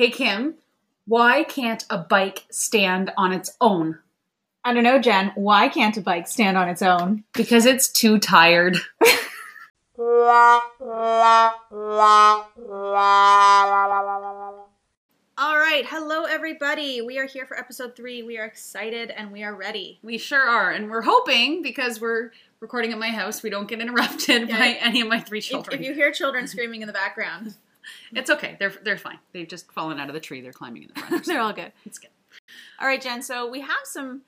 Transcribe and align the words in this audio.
Hey 0.00 0.08
Kim, 0.08 0.54
why 1.06 1.44
can't 1.44 1.84
a 1.90 1.98
bike 1.98 2.46
stand 2.50 3.12
on 3.18 3.34
its 3.34 3.54
own? 3.60 3.98
I 4.64 4.72
don't 4.72 4.82
know, 4.82 4.98
Jen. 4.98 5.30
Why 5.34 5.68
can't 5.68 5.94
a 5.94 6.00
bike 6.00 6.26
stand 6.26 6.56
on 6.56 6.70
its 6.70 6.80
own? 6.80 7.24
Because 7.34 7.66
it's 7.66 7.86
too 7.86 8.18
tired. 8.18 8.78
All 9.02 9.12
right. 15.58 15.82
Hello, 15.86 16.24
everybody. 16.24 17.02
We 17.02 17.18
are 17.18 17.26
here 17.26 17.44
for 17.44 17.58
episode 17.58 17.94
three. 17.94 18.22
We 18.22 18.38
are 18.38 18.46
excited 18.46 19.10
and 19.10 19.30
we 19.30 19.42
are 19.42 19.54
ready. 19.54 19.98
We 20.02 20.16
sure 20.16 20.40
are, 20.40 20.70
and 20.70 20.90
we're 20.90 21.02
hoping 21.02 21.60
because 21.60 22.00
we're 22.00 22.30
recording 22.60 22.94
at 22.94 22.98
my 22.98 23.10
house, 23.10 23.42
we 23.42 23.50
don't 23.50 23.68
get 23.68 23.82
interrupted 23.82 24.48
Yeah. 24.48 24.58
by 24.58 24.68
any 24.80 25.02
of 25.02 25.08
my 25.08 25.20
three 25.20 25.40
If, 25.40 25.44
children. 25.44 25.78
if 25.78 25.86
you 25.86 25.92
hear 25.92 26.10
children 26.10 26.46
screaming 26.46 26.80
in 26.80 26.86
the 26.86 26.94
background, 26.94 27.56
It's 28.12 28.30
okay. 28.30 28.56
They're 28.58 28.72
they're 28.82 28.96
fine. 28.98 29.18
They've 29.32 29.48
just 29.48 29.70
fallen 29.72 29.98
out 30.00 30.08
of 30.08 30.14
the 30.14 30.20
tree. 30.20 30.40
They're 30.40 30.52
climbing 30.52 30.82
in 30.84 30.88
the 30.94 31.00
front. 31.00 31.24
they're 31.26 31.40
all 31.40 31.52
good. 31.52 31.72
It's 31.84 31.98
good. 31.98 32.10
All 32.80 32.86
right, 32.86 33.00
Jen. 33.00 33.22
So 33.22 33.48
we 33.48 33.60
have 33.60 33.84
some 33.84 34.22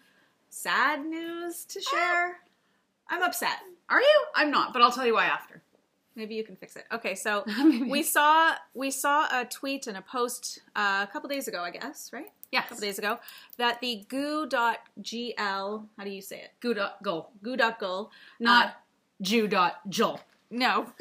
sad 0.51 1.05
news 1.05 1.65
to 1.67 1.81
share. 1.81 2.39
I'm 3.11 3.23
upset. 3.23 3.59
Are 3.89 4.01
you? 4.01 4.25
I'm 4.35 4.51
not, 4.51 4.73
but 4.73 4.81
I'll 4.83 4.93
tell 4.93 5.07
you 5.07 5.15
why 5.15 5.27
after. 5.27 5.63
Maybe 6.15 6.35
you 6.35 6.45
can 6.45 6.57
fix 6.57 6.77
it. 6.77 6.85
Okay, 6.93 7.15
so 7.15 7.45
we 7.89 8.03
saw 8.03 8.55
we 8.75 8.91
saw 8.91 9.27
a 9.41 9.45
tweet 9.47 9.87
and 9.87 9.97
a 9.97 10.03
post 10.03 10.61
uh, 10.77 11.07
a 11.09 11.13
couple 11.13 11.29
days 11.29 11.49
ago, 11.49 11.63
I 11.63 11.71
guess, 11.71 12.11
right? 12.13 12.27
yes. 12.51 12.67
A 12.67 12.69
couple 12.69 12.83
days 12.83 12.99
ago, 12.99 13.19
that 13.57 13.81
the 13.81 14.05
goo.gl, 14.09 14.51
how 15.97 16.05
do 16.05 16.11
you 16.11 16.21
say 16.21 16.37
it? 16.41 16.51
Go 16.61 16.75
dot 16.75 17.03
go. 17.03 17.29
Goo.gul. 17.43 18.11
Not 18.41 18.67
Uh, 18.67 18.71
Jew 19.23 19.49
dot 19.49 19.89
Joel. 19.89 20.21
no. 20.51 20.87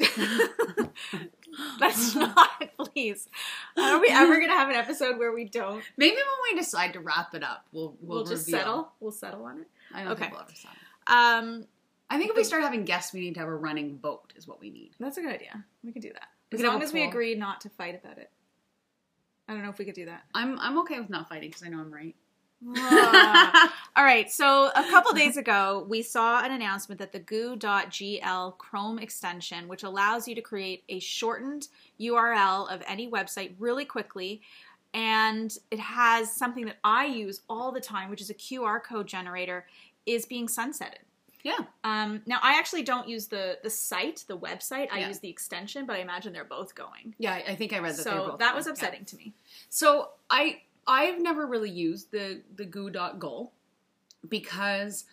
That's 1.80 2.14
not, 2.16 2.48
please. 2.78 3.28
Are 3.76 4.00
we 4.00 4.08
ever 4.10 4.36
going 4.38 4.48
to 4.50 4.56
have 4.56 4.68
an 4.68 4.74
episode 4.76 5.18
where 5.18 5.32
we 5.32 5.44
don't? 5.44 5.82
Maybe 5.96 6.16
when 6.16 6.52
we 6.54 6.58
decide 6.58 6.92
to 6.94 7.00
wrap 7.00 7.34
it 7.34 7.42
up, 7.42 7.66
we'll 7.72 7.94
We'll, 8.00 8.18
we'll, 8.18 8.24
just 8.24 8.46
settle. 8.46 8.92
We'll 9.00 9.12
settle 9.12 9.44
on 9.44 9.60
it. 9.60 9.66
I 9.94 10.02
don't 10.04 10.12
Okay. 10.12 10.20
think 10.22 10.32
we'll 10.32 10.42
ever 10.42 10.52
settle. 10.54 10.76
Um, 11.06 11.66
I 12.10 12.18
think 12.18 12.30
if 12.30 12.36
we 12.36 12.44
start 12.44 12.62
having 12.62 12.84
guests, 12.84 13.12
we 13.12 13.20
need 13.20 13.34
to 13.34 13.40
have 13.40 13.48
a 13.48 13.54
running 13.54 13.98
vote. 13.98 14.32
Is 14.36 14.46
what 14.46 14.60
we 14.60 14.70
need. 14.70 14.90
that's 15.00 15.16
a 15.18 15.22
good 15.22 15.32
idea. 15.34 15.64
We 15.82 15.92
can 15.92 16.02
do 16.02 16.12
that. 16.12 16.28
We 16.50 16.58
As 16.58 16.64
long 16.64 16.82
as 16.82 16.92
we 16.92 17.04
agree 17.04 17.34
not 17.34 17.60
to 17.62 17.70
fight 17.70 17.94
about 18.02 18.18
it. 18.18 18.30
I 19.48 19.54
don't 19.54 19.62
know 19.62 19.70
if 19.70 19.78
we 19.78 19.84
could 19.84 19.94
do 19.94 20.04
that. 20.06 20.22
I'm 20.34 20.58
I'm 20.58 20.78
okay 20.80 21.00
with 21.00 21.10
not 21.10 21.28
fighting 21.28 21.48
because 21.50 21.62
I 21.62 21.68
know 21.68 21.78
I'm 21.80 21.92
right. 21.92 22.14
All 22.64 24.04
right, 24.04 24.30
so 24.30 24.70
a 24.74 24.84
couple 24.90 25.12
days 25.12 25.36
ago, 25.36 25.84
we 25.88 26.02
saw 26.02 26.42
an 26.44 26.52
announcement 26.52 26.98
that 27.00 27.12
the 27.12 27.18
goo.gl 27.18 28.56
Chrome 28.58 28.98
extension, 28.98 29.68
which 29.68 29.82
allows 29.82 30.26
you 30.28 30.34
to 30.34 30.40
create 30.40 30.84
a 30.88 30.98
shortened 30.98 31.68
URL 32.00 32.72
of 32.72 32.82
any 32.86 33.10
website 33.10 33.54
really 33.58 33.84
quickly, 33.84 34.42
and 34.94 35.56
it 35.70 35.78
has 35.80 36.30
something 36.32 36.64
that 36.66 36.76
I 36.84 37.06
use 37.06 37.40
all 37.48 37.72
the 37.72 37.80
time, 37.80 38.10
which 38.10 38.20
is 38.20 38.30
a 38.30 38.34
QR 38.34 38.82
code 38.82 39.06
generator, 39.08 39.66
is 40.06 40.24
being 40.26 40.46
sunsetted. 40.46 40.98
yeah. 41.44 41.58
Um, 41.84 42.22
now, 42.26 42.38
I 42.42 42.58
actually 42.58 42.82
don't 42.84 43.08
use 43.08 43.26
the 43.26 43.58
the 43.64 43.70
site, 43.70 44.24
the 44.28 44.38
website. 44.38 44.88
I 44.92 45.00
Yeah. 45.00 45.08
use 45.08 45.18
the 45.18 45.28
extension, 45.28 45.86
but 45.86 45.96
I 45.96 45.98
imagine 46.00 46.32
they're 46.32 46.44
both 46.44 46.74
going. 46.76 47.14
Yeah, 47.18 47.34
I 47.34 47.56
think 47.56 47.72
I 47.72 47.78
read 47.80 47.96
that. 47.96 48.02
So 48.04 48.36
that 48.38 48.48
gone. 48.50 48.54
was 48.54 48.66
Yeah. 48.66 48.72
upsetting 48.72 49.04
to 49.06 49.16
me. 49.16 49.32
So 49.68 50.10
I 50.30 50.62
I've 50.86 51.20
never 51.20 51.46
really 51.46 51.70
used 51.70 52.10
the 52.10 52.42
the 52.56 52.64
goo.goal 52.64 53.52
because 54.28 55.04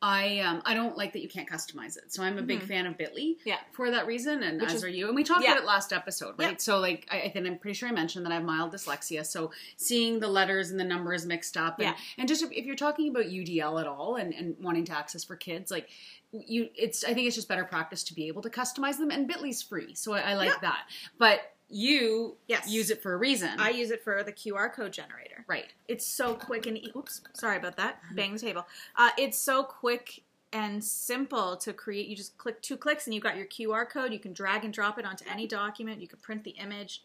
I 0.00 0.38
um 0.38 0.62
I 0.64 0.74
don't 0.74 0.96
like 0.96 1.12
that 1.14 1.22
you 1.22 1.28
can't 1.28 1.48
customize 1.48 1.96
it. 1.96 2.12
So 2.12 2.22
I'm 2.22 2.38
a 2.38 2.42
big 2.42 2.60
Mhm. 2.60 2.68
fan 2.68 2.86
of 2.86 2.96
Bitly 2.96 3.36
Yeah. 3.44 3.58
for 3.72 3.90
that 3.90 4.06
reason, 4.06 4.44
and 4.44 4.60
Which 4.60 4.70
as 4.70 4.76
is- 4.76 4.84
are 4.84 4.88
you. 4.88 5.06
And 5.08 5.16
we 5.16 5.24
talked 5.24 5.42
Yeah. 5.42 5.52
about 5.52 5.64
it 5.64 5.66
last 5.66 5.92
episode, 5.92 6.38
right? 6.38 6.52
Yeah. 6.52 6.56
So 6.58 6.78
like 6.78 7.08
I, 7.10 7.22
I 7.22 7.28
think 7.30 7.46
I'm 7.48 7.58
pretty 7.58 7.74
sure 7.74 7.88
I 7.88 7.92
mentioned 7.92 8.24
that 8.24 8.30
I 8.30 8.36
have 8.36 8.44
mild 8.44 8.72
dyslexia, 8.72 9.26
so 9.26 9.50
seeing 9.76 10.20
the 10.20 10.28
letters 10.28 10.70
and 10.70 10.78
the 10.78 10.84
numbers 10.84 11.26
mixed 11.26 11.56
up, 11.56 11.80
and, 11.80 11.88
Yeah. 11.88 11.96
and 12.16 12.28
just 12.28 12.42
if, 12.44 12.52
if 12.52 12.64
you're 12.64 12.76
talking 12.76 13.08
about 13.08 13.24
UDL 13.28 13.80
at 13.80 13.88
all 13.88 14.14
and, 14.14 14.32
and 14.32 14.56
wanting 14.60 14.84
to 14.84 14.92
access 14.92 15.24
for 15.24 15.34
kids, 15.34 15.70
like 15.72 15.88
you, 16.30 16.68
it's 16.76 17.02
I 17.02 17.12
think 17.12 17.26
it's 17.26 17.34
just 17.34 17.48
better 17.48 17.64
practice 17.64 18.04
to 18.04 18.14
be 18.14 18.28
able 18.28 18.42
to 18.42 18.50
customize 18.50 18.98
them, 18.98 19.10
and 19.10 19.28
Bitly's 19.28 19.62
free, 19.62 19.94
so 19.96 20.12
I, 20.12 20.20
I 20.20 20.34
like 20.34 20.50
Yeah. 20.50 20.58
that. 20.60 20.88
But 21.18 21.40
you 21.68 22.36
Yes. 22.46 22.68
use 22.68 22.90
it 22.90 23.02
for 23.02 23.12
a 23.12 23.16
reason, 23.16 23.58
I 23.60 23.70
use 23.70 23.90
it 23.90 24.02
for 24.02 24.22
the 24.22 24.32
QR 24.32 24.72
code 24.72 24.92
generator. 24.92 25.44
right? 25.46 25.72
It's 25.86 26.06
so 26.06 26.34
quick 26.34 26.66
and 26.66 26.76
e- 26.78 26.92
oops, 26.96 27.20
sorry 27.34 27.56
about 27.58 27.76
that. 27.76 28.00
Bang 28.14 28.32
the 28.32 28.38
table. 28.38 28.66
Uh, 28.96 29.10
it's 29.18 29.38
so 29.38 29.62
quick 29.62 30.22
and 30.52 30.82
simple 30.82 31.56
to 31.58 31.72
create. 31.74 32.08
You 32.08 32.16
just 32.16 32.36
click 32.38 32.60
two 32.62 32.76
clicks 32.76 33.06
and 33.06 33.14
you've 33.14 33.22
got 33.22 33.36
your 33.36 33.46
QR 33.46 33.88
code. 33.88 34.12
You 34.12 34.18
can 34.18 34.32
drag 34.32 34.64
and 34.64 34.72
drop 34.72 34.98
it 34.98 35.04
onto 35.04 35.24
any 35.28 35.46
document. 35.46 36.00
You 36.00 36.08
can 36.08 36.18
print 36.20 36.44
the 36.44 36.52
image. 36.52 37.02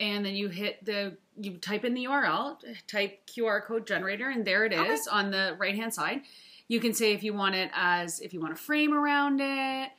and 0.00 0.24
then 0.24 0.34
you 0.34 0.48
hit 0.48 0.84
the 0.84 1.16
you 1.36 1.56
type 1.58 1.84
in 1.84 1.94
the 1.94 2.04
URL, 2.04 2.56
type 2.86 3.26
QR 3.26 3.64
code 3.64 3.86
generator, 3.86 4.30
and 4.30 4.44
there 4.44 4.64
it 4.64 4.72
is 4.72 5.06
on 5.08 5.30
the 5.30 5.56
right 5.58 5.74
hand 5.74 5.92
side. 5.92 6.22
You 6.68 6.80
can 6.80 6.94
say 6.94 7.12
if 7.12 7.22
you 7.22 7.34
want 7.34 7.54
it 7.54 7.70
as 7.74 8.20
if 8.20 8.32
you 8.32 8.40
want 8.40 8.52
a 8.52 8.56
frame 8.56 8.94
around 8.94 9.40
it, 9.40 9.90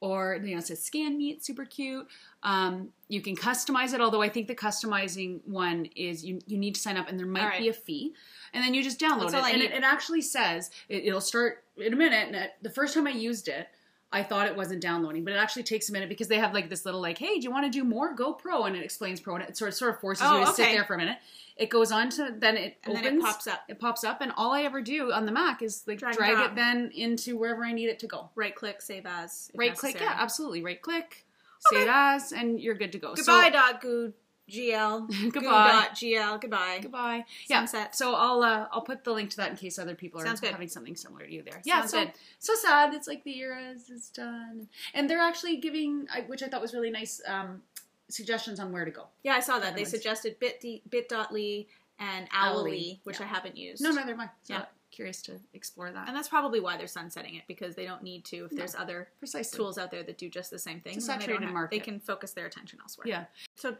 or 0.00 0.40
you 0.42 0.52
know 0.52 0.58
it 0.58 0.66
says 0.66 0.82
scan 0.82 1.16
me, 1.16 1.30
it's 1.30 1.46
super 1.46 1.64
cute. 1.64 2.06
Um, 2.42 2.90
you 3.08 3.20
can 3.20 3.36
customize 3.36 3.94
it, 3.94 4.00
although 4.00 4.22
I 4.22 4.28
think 4.28 4.48
the 4.48 4.54
customizing 4.54 5.40
one 5.46 5.86
is 5.96 6.24
you 6.24 6.40
you 6.46 6.58
need 6.58 6.74
to 6.74 6.80
sign 6.80 6.96
up, 6.96 7.08
and 7.08 7.18
there 7.18 7.26
might 7.26 7.44
right. 7.44 7.60
be 7.60 7.68
a 7.68 7.72
fee, 7.72 8.14
and 8.52 8.62
then 8.62 8.74
you 8.74 8.82
just 8.82 9.00
download 9.00 9.30
That's 9.30 9.48
it, 9.48 9.54
and 9.54 9.62
it, 9.62 9.72
it 9.72 9.82
actually 9.82 10.22
says 10.22 10.70
it, 10.88 11.04
it'll 11.04 11.20
start 11.20 11.64
in 11.76 11.92
a 11.92 11.96
minute. 11.96 12.28
And 12.32 12.50
the 12.62 12.70
first 12.70 12.94
time 12.94 13.06
I 13.06 13.10
used 13.10 13.48
it. 13.48 13.68
I 14.14 14.22
thought 14.22 14.46
it 14.46 14.56
wasn't 14.56 14.80
downloading, 14.80 15.24
but 15.24 15.32
it 15.32 15.38
actually 15.38 15.64
takes 15.64 15.88
a 15.88 15.92
minute 15.92 16.08
because 16.08 16.28
they 16.28 16.38
have 16.38 16.54
like 16.54 16.70
this 16.70 16.84
little 16.84 17.00
like, 17.00 17.18
hey, 17.18 17.34
do 17.34 17.42
you 17.42 17.50
want 17.50 17.64
to 17.64 17.70
do 17.70 17.82
more? 17.82 18.14
Go 18.14 18.32
Pro, 18.32 18.62
and 18.62 18.76
it 18.76 18.84
explains 18.84 19.20
Pro, 19.20 19.34
and 19.34 19.42
it 19.42 19.56
sort 19.56 19.68
of 19.70 19.74
sort 19.74 19.92
of 19.92 20.00
forces 20.00 20.24
Oh, 20.28 20.38
you 20.38 20.46
to 20.46 20.52
sit 20.52 20.70
there 20.70 20.84
for 20.84 20.94
a 20.94 20.98
minute. 20.98 21.18
It 21.56 21.68
goes 21.68 21.90
on 21.90 22.10
to 22.10 22.32
then 22.38 22.56
it 22.56 22.76
And 22.84 22.92
opens, 22.92 23.04
then 23.04 23.18
it 23.18 23.22
pops 23.22 23.46
up. 23.48 23.64
It 23.68 23.80
pops 23.80 24.04
up, 24.04 24.20
and 24.20 24.32
all 24.36 24.52
I 24.52 24.62
ever 24.62 24.80
do 24.80 25.12
on 25.12 25.26
the 25.26 25.32
Mac 25.32 25.62
is 25.62 25.82
like 25.88 25.98
Drag 25.98 26.16
drag, 26.16 26.50
it 26.50 26.54
then 26.54 26.92
into 26.94 27.36
wherever 27.36 27.64
I 27.64 27.72
need 27.72 27.88
it 27.88 27.98
to 28.00 28.06
go. 28.06 28.30
Right 28.36 28.54
click, 28.54 28.80
save 28.80 29.04
as. 29.04 29.50
Right 29.54 29.76
click, 29.76 30.00
yeah, 30.00 30.14
absolutely. 30.16 30.62
Right 30.62 30.80
click, 30.80 31.24
save 31.70 31.88
as, 31.90 32.30
and 32.30 32.60
you're 32.60 32.74
good 32.74 32.92
to 32.92 32.98
go. 32.98 33.14
Goodbye, 33.14 33.46
So, 33.46 33.50
dot 33.50 33.80
goo 33.80 34.12
gl. 34.50 35.08
Goodbye. 35.32 35.88
Gl. 35.94 36.40
Goodbye. 36.40 36.78
goodbye. 36.82 37.24
Yeah. 37.48 37.58
Sunset. 37.64 37.94
So 37.96 38.14
I'll 38.14 38.42
uh, 38.42 38.66
I'll 38.72 38.82
put 38.82 39.04
the 39.04 39.12
link 39.12 39.30
to 39.30 39.36
that 39.38 39.50
in 39.50 39.56
case 39.56 39.78
other 39.78 39.94
people 39.94 40.20
are 40.20 40.26
Sounds 40.26 40.40
good. 40.40 40.50
having 40.52 40.68
something 40.68 40.96
similar 40.96 41.24
to 41.26 41.32
you 41.32 41.42
there. 41.42 41.60
Yeah. 41.64 41.80
Sounds 41.80 41.90
so 41.90 42.04
good. 42.04 42.12
so 42.38 42.54
sad. 42.54 42.94
It's 42.94 43.08
like 43.08 43.24
the 43.24 43.38
era 43.38 43.60
is, 43.74 43.88
is 43.90 44.08
done, 44.10 44.68
and 44.92 45.08
they're 45.08 45.18
actually 45.20 45.56
giving, 45.58 46.06
which 46.26 46.42
I 46.42 46.48
thought 46.48 46.60
was 46.62 46.74
really 46.74 46.90
nice, 46.90 47.20
um, 47.26 47.62
suggestions 48.08 48.60
on 48.60 48.70
where 48.72 48.84
to 48.84 48.90
go. 48.90 49.06
Yeah, 49.22 49.32
I 49.34 49.40
saw 49.40 49.58
that. 49.58 49.74
They 49.74 49.84
suggested 49.84 50.38
bit 50.38 50.62
bit.ly 50.90 51.66
and 51.98 52.28
Ow.ly, 52.34 52.98
which 53.04 53.20
yeah. 53.20 53.26
I 53.26 53.28
haven't 53.28 53.56
used. 53.56 53.82
No, 53.82 53.90
neither 53.92 54.14
I. 54.18 54.28
So 54.42 54.54
Yeah. 54.54 54.64
curious 54.90 55.22
to 55.22 55.38
explore 55.54 55.90
that. 55.92 56.08
And 56.08 56.16
that's 56.16 56.28
probably 56.28 56.60
why 56.60 56.76
they're 56.76 56.86
sunsetting 56.86 57.34
it 57.36 57.44
because 57.48 57.74
they 57.76 57.84
don't 57.84 58.02
need 58.02 58.24
to. 58.26 58.44
If 58.46 58.52
No. 58.52 58.58
there's 58.58 58.74
other 58.74 59.08
Precisely. 59.20 59.56
tools 59.56 59.78
out 59.78 59.90
there 59.90 60.02
that 60.02 60.18
do 60.18 60.28
just 60.28 60.50
the 60.50 60.58
same 60.58 60.80
thing, 60.80 60.96
It's 60.96 61.04
a 61.04 61.08
then 61.08 61.18
they, 61.20 61.24
saturated 61.26 61.52
market. 61.52 61.70
they 61.76 61.80
can 61.84 62.00
focus 62.00 62.32
their 62.32 62.46
attention 62.46 62.80
elsewhere. 62.82 63.06
Yeah. 63.08 63.24
So, 63.54 63.76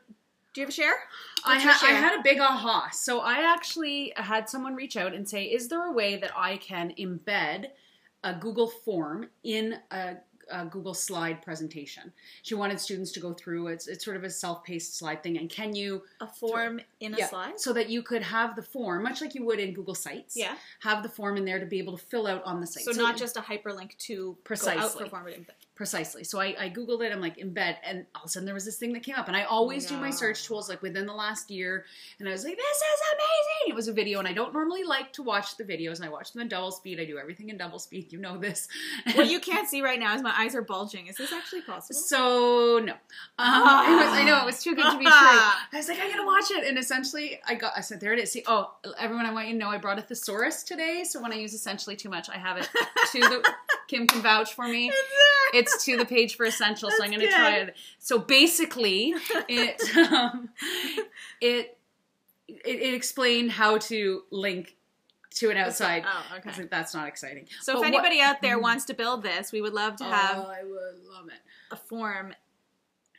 do 0.55 0.61
you 0.61 0.67
have 0.67 0.71
a 0.71 0.73
share? 0.73 0.95
I, 1.45 1.59
ha- 1.59 1.81
I 1.83 1.91
had 1.91 2.19
a 2.19 2.23
big 2.23 2.39
aha. 2.39 2.89
So 2.93 3.21
I 3.21 3.53
actually 3.53 4.13
had 4.17 4.49
someone 4.49 4.77
reach 4.77 4.97
out 4.97 5.13
and 5.13 5.29
say, 5.29 5.45
"Is 5.45 5.69
there 5.69 5.85
a 5.85 5.93
way 5.93 6.17
that 6.17 6.31
I 6.37 6.57
can 6.59 6.95
embed 6.99 7.67
a 8.23 8.35
Google 8.35 8.69
form 8.69 9.29
in 9.43 9.79
a, 9.91 10.15
a 10.51 10.65
Google 10.67 10.95
slide 10.95 11.43
presentation. 11.43 12.13
She 12.43 12.55
wanted 12.55 12.81
students 12.81 13.13
to 13.13 13.21
go 13.21 13.33
through 13.33 13.69
it's 13.69 13.89
it's 13.89 14.05
sort 14.05 14.17
of 14.17 14.25
a 14.25 14.31
self-paced 14.31 14.97
slide 14.97 15.23
thing. 15.23 15.39
And 15.39 15.49
can 15.51 15.75
you 15.75 16.03
A 16.21 16.27
form 16.27 16.81
in 17.01 17.15
a 17.15 17.19
yeah, 17.19 17.29
slide. 17.29 17.61
so 17.61 17.73
that 17.73 17.89
you 17.89 18.03
could 18.03 18.23
have 18.23 18.57
the 18.57 18.63
form, 18.63 19.03
much 19.03 19.21
like 19.21 19.35
you 19.35 19.45
would 19.45 19.59
in 19.59 19.75
Google 19.75 19.95
Sites. 19.95 20.37
Yeah. 20.37 20.57
Have 20.81 21.03
the 21.03 21.09
form 21.09 21.37
in 21.37 21.45
there 21.45 21.59
to 21.59 21.67
be 21.67 21.79
able 21.79 21.97
to 21.97 22.05
fill 22.05 22.27
out 22.27 22.43
on 22.45 22.61
the 22.61 22.67
site. 22.67 22.85
So, 22.85 22.93
not 22.93 23.17
just 23.17 23.37
a 23.37 23.41
hyperlink 23.41 23.97
to 23.99 24.37
Precisely. 24.45 25.11
Precisely. 25.75 26.23
So 26.23 26.41
I, 26.41 26.55
I 26.57 26.71
Googled 26.71 27.05
it. 27.05 27.13
I'm 27.13 27.21
like, 27.21 27.39
embed. 27.39 27.77
And 27.83 28.07
all 28.15 28.23
of 28.23 28.27
a 28.27 28.29
sudden 28.29 28.45
there 28.47 28.55
was 28.55 28.65
this 28.65 28.77
thing 28.77 28.93
that 28.93 29.03
came 29.03 29.17
up. 29.17 29.27
And 29.27 29.37
I 29.37 29.43
always 29.43 29.87
do 29.87 29.97
my 29.97 30.11
search 30.11 30.45
tools 30.45 30.69
like 30.69 30.83
within 30.83 31.05
the 31.05 31.13
last 31.13 31.51
year. 31.51 31.85
And 32.21 32.29
I 32.29 32.33
was 32.33 32.45
like, 32.45 32.57
this 32.57 32.77
is 32.77 33.01
amazing. 33.13 33.54
It 33.67 33.75
was 33.75 33.89
a 33.89 33.93
video. 33.93 34.19
And 34.19 34.29
I 34.29 34.33
don't 34.33 34.53
normally 34.53 34.85
like 34.85 35.13
to 35.15 35.23
watch 35.23 35.57
the 35.57 35.65
videos. 35.65 35.97
And 35.97 36.05
I 36.05 36.09
watch 36.09 36.33
them 36.33 36.43
in 36.43 36.49
double 36.49 36.71
speed. 36.71 37.01
I 37.01 37.05
do 37.05 37.19
everything 37.19 37.49
in 37.49 37.57
double 37.57 37.79
speed. 37.79 38.13
You 38.13 38.19
know 38.19 38.39
this. 38.39 38.69
What 39.15 39.29
you 39.29 39.41
can't 39.49 39.69
see 39.69 39.83
right 39.83 39.99
now 39.99 40.15
is 40.15 40.23
my 40.23 40.35
eyes 40.37 40.55
are 40.55 40.63
bulging. 40.63 41.07
Is 41.07 41.17
this 41.17 41.33
actually 41.33 41.63
possible? 41.63 41.99
So 41.99 42.81
no, 42.85 42.93
um, 43.39 43.93
it 43.93 43.97
was. 43.97 44.09
I 44.09 44.25
know 44.25 44.41
it 44.41 44.47
was 44.47 44.63
too 44.63 44.75
good 44.75 44.91
to 44.91 44.99
be 44.99 45.05
true. 45.05 45.13
I 45.13 45.57
was 45.73 45.89
like, 45.89 45.99
I 45.99 46.09
gotta 46.09 46.27
watch 46.27 46.51
it, 46.51 46.65
and 46.67 46.79
essentially, 46.79 47.41
I 47.47 47.55
got. 47.55 47.73
I 47.77 47.81
said, 47.81 48.01
there 48.01 48.13
it 48.13 48.19
is. 48.19 48.33
See, 48.33 48.43
oh, 48.47 48.73
everyone, 48.99 49.27
I 49.27 49.33
want 49.33 49.49
you 49.49 49.55
to 49.55 49.59
know, 49.59 49.69
I 49.69 49.79
brought 49.79 49.99
a 49.99 50.03
thesaurus 50.03 50.63
today. 50.63 51.05
So 51.05 51.21
when 51.21 51.33
I 51.33 51.37
use 51.37 51.55
essentially 51.55 51.97
too 51.97 52.09
much, 52.09 52.29
I 52.29 52.39
have 52.39 52.59
it 52.59 52.69
to 53.13 53.21
the. 53.21 53.55
Kim 53.87 54.07
can 54.07 54.23
vouch 54.23 54.55
for 54.55 54.67
me. 54.67 54.91
It's 55.53 55.85
to 55.85 55.97
the 55.97 56.07
page 56.07 56.37
for 56.37 56.47
essential, 56.47 56.91
so 56.91 57.05
I'm 57.05 57.11
gonna 57.11 57.29
try 57.29 57.57
it. 57.57 57.77
So 57.99 58.19
basically, 58.19 59.15
it 59.49 59.81
um, 60.11 60.49
it, 61.41 61.74
it 62.49 62.61
it 62.67 62.95
explained 62.95 63.53
how 63.53 63.79
to 63.79 64.23
link 64.31 64.77
to 65.37 65.51
an 65.51 65.57
outside. 65.57 66.05
Oh, 66.07 66.37
okay. 66.37 66.51
like, 66.63 66.71
that's 66.71 66.95
not 66.95 67.09
exciting. 67.09 67.47
So 67.61 67.73
But 67.73 67.79
if 67.79 67.79
what- 67.81 67.87
anybody 68.05 68.21
out 68.21 68.41
there 68.43 68.59
Mm. 68.59 68.63
wants 68.63 68.85
to 68.87 68.95
build 68.95 69.23
this, 69.23 69.51
we 69.53 69.61
would 69.61 69.73
love 69.75 69.97
to 69.97 70.05
have 70.05 70.37
oh, 70.39 70.47
I 70.47 70.63
would 70.63 71.03
love 71.05 71.27
it. 71.29 71.41
a 71.73 71.77
form, 71.77 72.35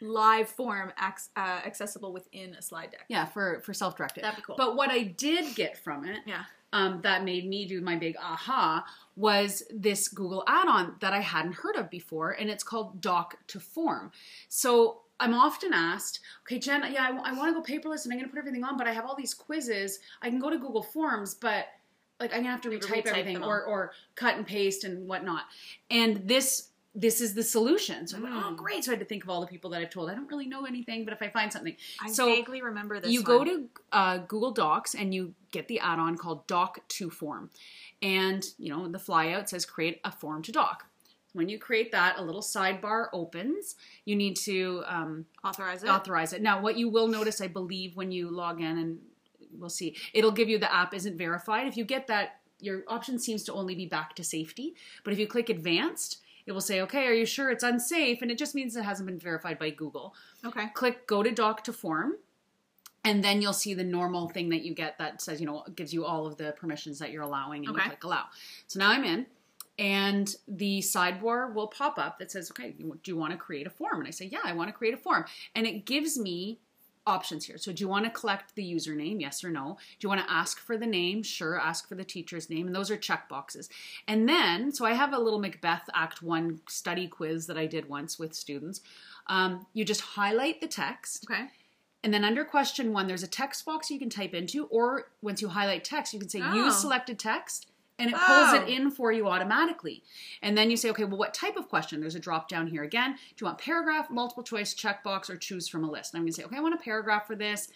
live 0.01 0.49
form, 0.49 0.93
ac- 1.01 1.29
uh, 1.35 1.61
accessible 1.65 2.13
within 2.13 2.53
a 2.55 2.61
slide 2.61 2.91
deck. 2.91 3.05
Yeah, 3.09 3.25
for 3.25 3.59
for 3.61 3.73
self 3.73 3.95
directed. 3.97 4.23
That'd 4.23 4.37
be 4.37 4.41
cool. 4.43 4.55
But 4.57 4.75
what 4.75 4.89
I 4.91 5.03
did 5.03 5.55
get 5.55 5.77
from 5.77 6.05
it, 6.05 6.19
Yeah. 6.25 6.45
um, 6.73 7.01
that 7.01 7.23
made 7.23 7.47
me 7.47 7.65
do 7.65 7.81
my 7.81 7.95
big 7.95 8.15
aha, 8.17 8.85
was 9.15 9.63
this 9.69 10.07
Google 10.09 10.43
add-on 10.47 10.97
that 10.99 11.13
I 11.13 11.19
hadn't 11.21 11.53
heard 11.53 11.75
of 11.77 11.89
before, 11.89 12.31
and 12.31 12.49
it's 12.49 12.63
called 12.63 12.99
Doc 13.01 13.37
to 13.47 13.59
Form. 13.59 14.11
So 14.49 15.01
I'm 15.19 15.33
often 15.33 15.73
asked, 15.73 16.19
okay, 16.45 16.59
Jen, 16.59 16.83
yeah, 16.91 17.17
I, 17.23 17.33
want 17.33 17.55
to 17.55 17.61
go 17.61 17.61
paperless 17.61 18.03
and 18.03 18.11
I'm 18.13 18.19
going 18.19 18.29
to 18.29 18.33
put 18.33 18.39
everything 18.39 18.63
on, 18.63 18.77
but 18.77 18.85
I 18.87 18.93
have 18.93 19.05
all 19.05 19.15
these 19.15 19.33
quizzes. 19.33 19.99
I 20.21 20.29
can 20.29 20.39
go 20.39 20.49
to 20.49 20.57
Google 20.57 20.83
Forms, 20.83 21.33
but 21.35 21.67
like 22.19 22.31
I'm 22.33 22.39
gonna 22.39 22.51
have 22.51 22.61
to 22.61 22.71
have 22.71 22.79
to 22.81 22.87
retype 22.87 23.03
retype 23.03 23.07
everything 23.07 23.43
or 23.43 23.63
or 23.63 23.91
cut 24.15 24.35
and 24.35 24.47
paste 24.47 24.83
and 24.85 25.07
whatnot. 25.07 25.43
And 25.91 26.27
this 26.27 26.69
this 26.97 27.19
is 27.19 27.33
the 27.33 27.43
solution. 27.43 28.07
So 28.07 28.17
I 28.17 28.21
went, 28.21 28.35
oh 28.35 28.51
Mm. 28.51 28.55
great. 28.55 28.85
So 28.85 28.91
I 28.91 28.93
had 28.93 28.99
to 29.01 29.05
think 29.05 29.23
of 29.25 29.29
all 29.29 29.41
the 29.41 29.47
people 29.47 29.69
that 29.71 29.81
I've 29.81 29.89
told. 29.89 30.09
I 30.09 30.15
don't 30.15 30.29
really 30.29 30.47
know 30.47 30.63
anything, 30.65 31.03
but 31.03 31.13
if 31.13 31.21
I 31.21 31.27
find 31.27 31.51
something, 31.51 31.75
I 32.01 32.09
So, 32.09 32.27
vaguely 32.27 32.61
remember 32.61 33.01
this. 33.01 33.11
you 33.11 33.19
one. 33.21 33.25
go 33.25 33.43
to 33.43 33.69
uh, 33.91 34.17
Google 34.19 34.51
Docs 34.51 34.95
and 34.95 35.13
you 35.13 35.33
get 35.51 35.67
the 35.67 35.79
add-on 35.81 36.17
called 36.17 36.47
Doc 36.47 36.79
to 36.87 37.09
Form, 37.09 37.49
and 38.01 38.45
you 38.57 38.69
know 38.69 38.87
the 38.87 38.97
flyout 38.97 39.49
says 39.49 39.65
create 39.65 39.99
a 40.05 40.11
form 40.11 40.41
to 40.43 40.53
doc. 40.53 40.85
When 41.35 41.49
you 41.49 41.59
create 41.59 41.91
that, 41.91 42.17
a 42.17 42.23
little 42.23 42.41
sidebar 42.41 43.07
opens. 43.13 43.75
You 44.05 44.15
need 44.15 44.35
to 44.37 44.83
um, 44.87 45.25
authorize 45.43 45.83
it. 45.83 45.89
authorize 45.89 46.33
it. 46.33 46.41
Now, 46.41 46.61
what 46.61 46.77
you 46.77 46.89
will 46.89 47.07
notice, 47.07 47.41
I 47.41 47.47
believe, 47.47 47.95
when 47.95 48.11
you 48.11 48.29
log 48.29 48.61
in, 48.61 48.77
and 48.77 48.99
we'll 49.59 49.69
see, 49.69 49.95
it'll 50.13 50.31
give 50.31 50.49
you 50.49 50.57
the 50.57 50.73
app 50.73 50.93
isn't 50.93 51.17
verified. 51.17 51.67
If 51.67 51.77
you 51.77 51.83
get 51.85 52.07
that, 52.07 52.39
your 52.59 52.83
option 52.87 53.19
seems 53.19 53.43
to 53.43 53.53
only 53.53 53.75
be 53.75 53.85
back 53.85 54.15
to 54.15 54.23
safety. 54.23 54.75
But 55.03 55.13
if 55.13 55.19
you 55.19 55.27
click 55.27 55.49
advanced, 55.49 56.21
it 56.45 56.53
will 56.53 56.61
say, 56.61 56.79
okay, 56.81 57.05
are 57.05 57.13
you 57.13 57.25
sure 57.25 57.49
it's 57.51 57.63
unsafe? 57.63 58.21
And 58.21 58.31
it 58.31 58.37
just 58.37 58.55
means 58.55 58.75
it 58.75 58.83
hasn't 58.83 59.07
been 59.07 59.19
verified 59.19 59.59
by 59.59 59.71
Google 59.71 60.15
okay. 60.45 60.67
click 60.73 61.07
go 61.07 61.23
to 61.23 61.31
doc 61.31 61.63
to 61.65 61.73
form 61.73 62.13
and 63.03 63.23
then 63.23 63.41
you'll 63.41 63.53
see 63.53 63.73
the 63.73 63.83
normal 63.83 64.29
thing 64.29 64.49
that 64.49 64.63
you 64.63 64.73
get 64.73 64.97
that 64.97 65.21
says 65.21 65.39
you 65.39 65.45
know 65.45 65.63
gives 65.75 65.93
you 65.93 66.05
all 66.05 66.25
of 66.25 66.37
the 66.37 66.53
permissions 66.57 66.99
that 66.99 67.11
you're 67.11 67.23
allowing 67.23 67.65
and 67.65 67.75
Okay. 67.75 67.83
you 67.83 67.89
click 67.89 68.03
allow 68.03 68.25
so 68.67 68.79
now 68.79 68.89
i'm 68.91 69.03
in 69.03 69.25
and 69.77 70.35
the 70.47 70.79
sidebar 70.79 71.53
will 71.53 71.67
pop 71.67 71.97
up 71.97 72.17
that 72.19 72.31
says 72.31 72.49
okay 72.51 72.71
do 72.71 72.97
you 73.05 73.17
want 73.17 73.31
to 73.31 73.37
create 73.37 73.67
a 73.67 73.69
form? 73.69 73.99
And 73.99 74.07
i 74.07 74.11
say 74.11 74.25
yeah 74.25 74.39
i 74.43 74.53
want 74.53 74.69
to 74.69 74.73
create 74.73 74.93
a 74.93 74.97
form. 74.97 75.25
And 75.53 75.67
it 75.67 75.85
gives 75.85 76.17
me 76.17 76.59
options 77.07 77.45
here. 77.45 77.57
So 77.59 77.71
do 77.71 77.83
you 77.83 77.87
want 77.87 78.05
to 78.05 78.09
collect 78.09 78.55
the 78.55 78.63
username 78.63 79.21
yes 79.21 79.43
or 79.43 79.51
no? 79.51 79.77
Do 79.99 80.05
you 80.05 80.09
want 80.09 80.25
to 80.25 80.31
ask 80.33 80.59
for 80.59 80.75
the 80.75 80.87
name? 80.87 81.21
Sure 81.21 81.59
ask 81.59 81.87
for 81.87 81.93
the 81.93 82.03
teacher's 82.03 82.49
name 82.49 82.65
and 82.65 82.75
those 82.75 82.89
are 82.89 82.97
check 82.97 83.29
boxes. 83.29 83.69
And 84.07 84.27
then 84.27 84.71
so 84.71 84.85
i 84.85 84.93
have 84.93 85.13
a 85.13 85.19
little 85.19 85.39
macbeth 85.39 85.87
act 85.93 86.23
one 86.23 86.61
study 86.67 87.07
quiz 87.07 87.45
that 87.47 87.57
i 87.57 87.65
did 87.67 87.87
once 87.89 88.17
with 88.17 88.33
students. 88.33 88.81
Um, 89.27 89.65
you 89.73 89.85
just 89.85 90.01
highlight 90.01 90.61
the 90.61 90.67
text. 90.67 91.25
Okay. 91.29 91.45
and 92.03 92.13
then 92.13 92.23
under 92.23 92.45
question 92.45 92.93
one, 92.93 93.07
there's 93.07 93.23
a 93.23 93.27
text 93.27 93.65
box 93.65 93.89
you 93.91 93.97
can 93.99 94.09
type 94.09 94.33
into, 94.35 94.65
or 94.67 95.09
once 95.23 95.41
you 95.41 95.47
highlight 95.49 95.83
text, 95.83 96.13
you 96.13 96.19
can 96.19 96.29
say 96.29 96.37
use 96.39 96.75
Oh. 96.75 96.81
selected 96.85 97.17
text, 97.19 97.65
and 97.97 98.09
it 98.09 98.15
pulls 98.15 98.53
Oh. 98.53 98.61
it 98.61 98.69
in 98.69 98.91
for 98.91 99.11
you 99.11 99.27
automatically. 99.27 100.03
And 100.41 100.57
then 100.57 100.69
you 100.69 100.77
say, 100.77 100.89
okay, 100.89 101.05
well, 101.05 101.17
what 101.17 101.33
type 101.33 101.55
of 101.55 101.69
question? 101.69 102.01
There's 102.01 102.15
a 102.15 102.19
drop 102.19 102.49
down 102.49 102.67
here 102.67 102.83
again. 102.83 103.13
Do 103.13 103.19
you 103.39 103.45
want 103.45 103.57
paragraph, 103.57 104.09
multiple 104.09 104.43
choice, 104.43 104.73
checkbox, 104.73 105.29
or 105.29 105.37
choose 105.37 105.67
from 105.67 105.83
a 105.83 105.89
list? 105.89 106.13
And 106.13 106.19
I'm 106.19 106.23
going 106.23 106.33
to 106.33 106.41
say, 106.41 106.43
okay, 106.45 106.57
I 106.57 106.61
want 106.61 106.75
a 106.75 106.83
paragraph 106.83 107.25
for 107.25 107.35
this. 107.35 107.69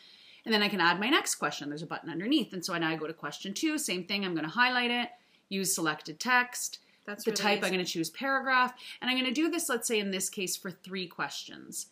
And 0.46 0.54
then 0.54 0.62
I 0.62 0.70
can 0.70 0.82
add 0.82 1.00
my 1.00 1.10
next 1.10 1.36
question. 1.36 1.70
There's 1.70 1.82
a 1.84 1.88
button 1.88 2.10
underneath. 2.10 2.54
And 2.54 2.64
so 2.64 2.78
now 2.78 2.90
I 2.90 2.96
go 2.96 3.08
to 3.08 3.14
question 3.14 3.54
two, 3.54 3.78
same 3.78 4.06
thing. 4.06 4.26
I'm 4.26 4.34
going 4.34 4.46
to 4.46 4.50
highlight 4.50 4.92
it, 4.92 5.10
use 5.50 5.74
selected 5.76 6.20
text, 6.20 6.80
That's 7.06 7.24
the 7.24 7.32
really 7.32 7.42
type, 7.42 7.58
easy. 7.60 7.68
I'm 7.68 7.74
going 7.74 7.86
to 7.86 7.92
choose 7.92 8.10
paragraph, 8.10 8.74
and 9.02 9.10
I'm 9.10 9.18
going 9.18 9.34
to 9.34 9.34
do 9.34 9.50
this, 9.50 9.68
let's 9.70 9.88
say 9.88 10.00
in 10.00 10.12
this 10.12 10.30
case, 10.30 10.56
for 10.56 10.72
three 10.72 11.08
questions. 11.08 11.88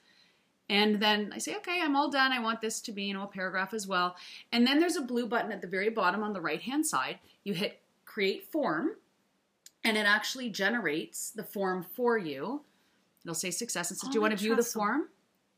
And 0.69 1.01
then 1.01 1.31
I 1.33 1.37
say, 1.37 1.55
okay, 1.57 1.79
I'm 1.81 1.95
all 1.95 2.09
done. 2.09 2.33
I 2.33 2.39
want 2.39 2.59
this 2.59 2.81
to 2.81 2.91
be, 2.91 3.03
you 3.03 3.13
know, 3.13 3.23
a 3.23 3.27
paragraph 3.27 3.73
as 3.73 3.87
well. 3.87 4.15
And 4.51 4.67
then 4.67 4.79
there's 4.79 4.97
a 4.97 5.01
blue 5.01 5.25
button 5.25 5.51
at 5.51 5.61
the 5.61 5.67
very 5.67 5.89
bottom 5.89 6.23
on 6.23 6.33
the 6.33 6.41
right 6.41 6.61
hand 6.61 6.85
side. 6.85 7.19
You 7.45 7.53
hit 7.53 7.79
create 8.17 8.51
form, 8.51 8.89
and 9.83 9.95
it 9.95 10.07
actually 10.07 10.49
generates 10.49 11.29
the 11.29 11.43
form 11.43 11.85
for 11.95 12.17
you. 12.17 12.61
It'll 13.23 13.35
say 13.35 13.51
success. 13.51 13.91
It 13.91 13.99
says, 13.99 14.09
Oh, 14.09 14.11
do 14.11 14.15
you 14.17 14.21
want 14.21 14.31
to 14.31 14.37
view 14.43 14.55
the 14.55 14.63
form? 14.63 15.09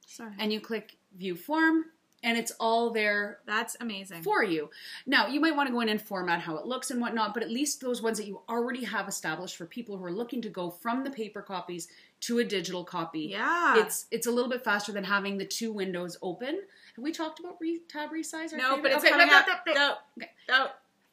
Sorry. 0.05 0.33
And 0.37 0.51
you 0.51 0.59
click 0.59 0.97
view 1.17 1.37
form, 1.37 1.85
and 2.21 2.37
it's 2.37 2.51
all 2.59 2.89
there 2.89 3.39
That's 3.45 3.77
amazing. 3.79 4.23
for 4.23 4.43
you. 4.43 4.69
Now, 5.05 5.27
you 5.27 5.39
might 5.39 5.55
want 5.55 5.67
to 5.69 5.73
go 5.73 5.79
in 5.79 5.87
and 5.87 6.01
format 6.01 6.41
how 6.41 6.57
it 6.57 6.65
looks 6.65 6.91
and 6.91 6.99
whatnot, 6.99 7.33
but 7.33 7.43
at 7.43 7.49
least 7.49 7.79
those 7.79 8.01
ones 8.01 8.17
that 8.17 8.27
you 8.27 8.41
already 8.49 8.83
have 8.83 9.07
established 9.07 9.55
for 9.55 9.65
people 9.65 9.95
who 9.97 10.03
are 10.03 10.11
looking 10.11 10.41
to 10.41 10.49
go 10.49 10.69
from 10.69 11.05
the 11.05 11.09
paper 11.11 11.41
copies 11.41 11.87
to 12.21 12.39
a 12.39 12.43
digital 12.43 12.83
copy. 12.83 13.21
yeah. 13.31 13.77
It's 13.79 14.05
it's 14.11 14.27
a 14.27 14.31
little 14.31 14.49
bit 14.49 14.65
faster 14.65 14.91
than 14.91 15.05
having 15.05 15.37
the 15.37 15.45
two 15.45 15.71
windows 15.71 16.17
open. 16.21 16.59
Have 16.97 17.03
we 17.03 17.13
talked 17.13 17.39
about 17.39 17.55
re- 17.61 17.79
tab 17.87 18.09
resize? 18.09 18.51
no, 18.51 18.75
favorite? 18.75 18.81
but 18.83 18.91
it's 18.91 19.03
Okay, 19.05 19.11
coming 19.11 19.27
no, 19.27 19.37
up. 19.37 19.45
no, 19.47 19.73
no. 19.73 19.79
No, 19.79 19.93
Okay. 20.17 20.31
no. 20.49 20.67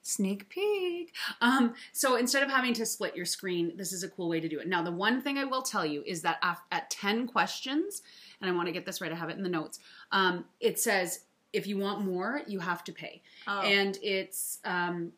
Sneak 0.06 0.48
peek. 0.48 1.14
Um, 1.40 1.74
so 1.92 2.14
instead 2.14 2.44
of 2.44 2.48
having 2.48 2.72
to 2.74 2.86
split 2.86 3.16
your 3.16 3.24
screen, 3.26 3.72
this 3.76 3.92
is 3.92 4.04
a 4.04 4.08
cool 4.08 4.28
way 4.28 4.38
to 4.38 4.48
do 4.48 4.60
it. 4.60 4.68
Now, 4.68 4.80
the 4.82 4.92
one 4.92 5.20
thing 5.20 5.36
I 5.36 5.44
will 5.44 5.62
tell 5.62 5.84
you 5.84 6.04
is 6.06 6.22
that 6.22 6.38
af- 6.44 6.62
at 6.70 6.88
10 6.90 7.26
questions, 7.26 8.02
and 8.40 8.48
I 8.48 8.54
want 8.54 8.66
to 8.68 8.72
get 8.72 8.86
this 8.86 9.00
right, 9.00 9.10
I 9.10 9.16
have 9.16 9.30
it 9.30 9.36
in 9.36 9.42
the 9.42 9.48
notes, 9.48 9.80
um, 10.12 10.44
it 10.60 10.78
says 10.78 11.24
if 11.52 11.66
you 11.66 11.76
want 11.76 12.04
more, 12.04 12.42
you 12.46 12.60
have 12.60 12.84
to 12.84 12.92
pay. 12.92 13.20
Oh. 13.48 13.62
And 13.62 13.98
it's, 14.00 14.60
um, 14.64 15.10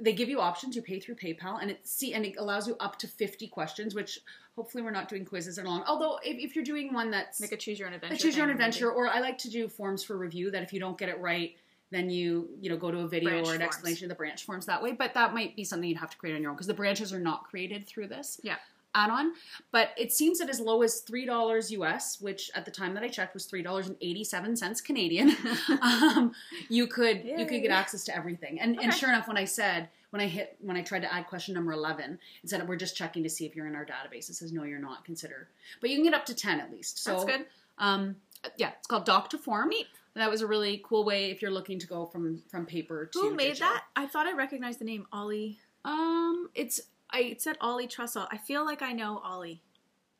they 0.00 0.12
give 0.12 0.28
you 0.28 0.40
options. 0.40 0.74
You 0.74 0.82
pay 0.82 0.98
through 0.98 1.14
PayPal, 1.14 1.62
and 1.62 1.70
it 1.70 1.86
see 1.86 2.14
and 2.14 2.26
it 2.26 2.34
allows 2.36 2.66
you 2.66 2.76
up 2.80 2.98
to 2.98 3.06
fifty 3.06 3.46
questions. 3.46 3.94
Which 3.94 4.18
hopefully 4.56 4.82
we're 4.82 4.90
not 4.90 5.08
doing 5.08 5.24
quizzes 5.24 5.54
that 5.56 5.64
long. 5.64 5.84
Although 5.86 6.18
if, 6.24 6.36
if 6.38 6.56
you're 6.56 6.64
doing 6.64 6.92
one 6.92 7.12
that's 7.12 7.40
Make 7.40 7.52
a 7.52 7.56
choose 7.56 7.78
your 7.78 7.86
own 7.86 7.94
adventure. 7.94 8.14
a 8.16 8.18
choose 8.18 8.36
your 8.36 8.42
own 8.42 8.48
maybe. 8.48 8.64
adventure, 8.64 8.90
or 8.90 9.08
I 9.08 9.20
like 9.20 9.38
to 9.38 9.50
do 9.50 9.68
forms 9.68 10.02
for 10.02 10.18
review. 10.18 10.50
That 10.50 10.64
if 10.64 10.72
you 10.72 10.80
don't 10.80 10.98
get 10.98 11.08
it 11.10 11.20
right, 11.20 11.54
then 11.94 12.10
you 12.10 12.48
you 12.60 12.68
know 12.70 12.76
go 12.76 12.90
to 12.90 12.98
a 13.00 13.08
video 13.08 13.30
Branch 13.30 13.46
or 13.46 13.52
an 13.54 13.60
forms. 13.60 13.68
explanation 13.68 14.04
of 14.06 14.08
the 14.10 14.14
branch 14.14 14.44
forms 14.44 14.66
that 14.66 14.82
way. 14.82 14.92
But 14.92 15.14
that 15.14 15.32
might 15.34 15.54
be 15.56 15.64
something 15.64 15.88
you'd 15.88 15.98
have 15.98 16.10
to 16.10 16.16
create 16.16 16.34
on 16.34 16.42
your 16.42 16.50
own 16.50 16.56
because 16.56 16.66
the 16.66 16.74
branches 16.74 17.12
are 17.12 17.20
not 17.20 17.44
created 17.44 17.86
through 17.86 18.08
this 18.08 18.40
Yeah. 18.42 18.56
add-on. 18.94 19.32
But 19.72 19.90
it 19.96 20.12
seems 20.12 20.38
that 20.38 20.48
as 20.48 20.60
low 20.60 20.82
as 20.82 21.00
three 21.00 21.24
dollars 21.26 21.70
US, 21.72 22.20
which 22.20 22.50
at 22.54 22.64
the 22.64 22.70
time 22.70 22.94
that 22.94 23.02
I 23.02 23.08
checked 23.08 23.34
was 23.34 23.44
three 23.46 23.62
dollars 23.62 23.86
and 23.88 23.96
eighty-seven 24.00 24.56
cents 24.56 24.80
Canadian, 24.80 25.36
um, 25.82 26.32
you 26.68 26.86
could 26.86 27.24
you 27.24 27.46
could 27.46 27.62
get 27.62 27.70
access 27.70 28.04
to 28.04 28.16
everything. 28.16 28.60
And 28.60 28.78
and 28.80 28.92
sure 28.92 29.08
enough, 29.08 29.28
when 29.28 29.36
I 29.36 29.44
said 29.44 29.88
when 30.10 30.20
I 30.22 30.26
hit 30.26 30.56
when 30.60 30.76
I 30.76 30.82
tried 30.82 31.02
to 31.02 31.12
add 31.12 31.26
question 31.26 31.54
number 31.54 31.72
eleven, 31.72 32.18
it 32.42 32.50
said 32.50 32.66
we're 32.68 32.76
just 32.76 32.96
checking 32.96 33.22
to 33.24 33.28
see 33.30 33.46
if 33.46 33.56
you're 33.56 33.66
in 33.66 33.74
our 33.74 33.84
database. 33.84 34.30
It 34.30 34.34
says 34.34 34.52
no, 34.52 34.62
you're 34.64 34.78
not. 34.78 35.04
Consider, 35.04 35.48
but 35.80 35.90
you 35.90 35.96
can 35.96 36.04
get 36.04 36.14
up 36.14 36.24
to 36.26 36.34
ten 36.34 36.60
at 36.60 36.70
least. 36.70 37.02
So 37.02 37.12
That's 37.12 37.24
good. 37.24 37.46
Um, 37.78 38.16
yeah, 38.56 38.72
it's 38.78 38.86
called 38.86 39.06
Doc 39.06 39.30
to 39.30 39.38
Form. 39.38 39.70
Neat. 39.70 39.88
That 40.14 40.30
was 40.30 40.42
a 40.42 40.46
really 40.46 40.80
cool 40.84 41.04
way 41.04 41.30
if 41.30 41.42
you're 41.42 41.50
looking 41.50 41.78
to 41.80 41.86
go 41.86 42.06
from 42.06 42.42
from 42.48 42.66
paper 42.66 43.06
to 43.06 43.18
Who 43.20 43.34
made 43.34 43.48
digital. 43.48 43.68
that? 43.72 43.84
I 43.96 44.06
thought 44.06 44.26
I 44.26 44.32
recognized 44.32 44.78
the 44.78 44.84
name 44.84 45.06
Ollie. 45.12 45.58
Um, 45.84 46.50
it's 46.54 46.80
I. 47.10 47.20
It 47.20 47.42
said 47.42 47.56
Ollie 47.60 47.88
Trussell. 47.88 48.28
I 48.30 48.38
feel 48.38 48.64
like 48.64 48.80
I 48.82 48.92
know 48.92 49.18
Ollie. 49.24 49.60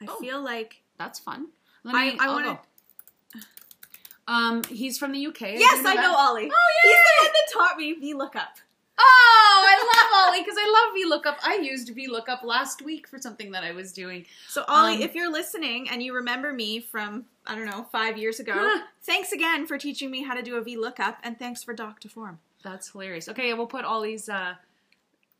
I 0.03 0.07
Oh. 0.09 0.17
feel 0.21 0.43
like 0.43 0.83
That's 0.99 1.19
fun. 1.19 1.49
Let 1.85 1.95
I- 1.95 2.11
me. 2.13 2.19
I 2.21 2.25
I'll 2.27 2.33
wanna- 2.35 2.61
Um, 4.27 4.63
he's 4.65 4.97
from 4.99 5.13
the 5.13 5.27
UK. 5.27 5.41
yes, 5.59 5.75
didn't 5.77 5.87
I 5.87 5.95
know 5.95 6.03
that. 6.03 6.17
Ollie. 6.19 6.51
Oh, 6.51 6.73
yeah, 6.85 6.91
He's 6.91 6.99
the 6.99 7.25
one 7.25 7.33
that 7.33 7.53
taught 7.53 7.77
me 7.77 7.95
VLOOKUP. 8.01 8.61
Oh, 8.97 9.67
I 9.69 9.77
love 9.77 10.29
Ollie 10.29 10.41
because 10.43 10.57
I 10.59 10.67
love 10.71 11.23
VLOOKUP. 11.23 11.39
I 11.43 11.57
used 11.57 11.89
VLOOKUP 11.95 12.43
last 12.45 12.81
week 12.81 13.07
for 13.07 13.19
something 13.19 13.51
that 13.53 13.65
I 13.65 13.73
was 13.73 13.93
doing. 13.93 14.25
So, 14.49 14.65
Ollie, 14.67 14.95
Um, 14.97 15.03
if 15.03 15.15
you're 15.15 15.31
listening 15.31 15.91
and 15.91 16.03
you 16.03 16.15
remember 16.15 16.53
me 16.55 16.81
from, 16.81 17.27
I 17.47 17.55
don't 17.55 17.67
know, 17.67 17.87
five 17.93 18.17
years 18.17 18.41
ago, 18.41 18.79
thanks 19.03 19.33
again 19.33 19.67
for 19.67 19.77
teaching 19.79 20.11
me 20.11 20.23
how 20.23 20.35
to 20.35 20.43
do 20.43 20.57
a 20.57 20.63
VLOOKUP, 20.65 21.17
and 21.23 21.39
thanks 21.39 21.63
for 21.63 21.75
Doc 21.75 22.01
to 22.01 22.09
Form. 22.09 22.39
That's 22.63 22.91
hilarious. 22.93 23.29
Okay, 23.29 23.53
we'll 23.53 23.67
put 23.67 23.85
Ollie's 23.85 24.29
uh, 24.31 24.55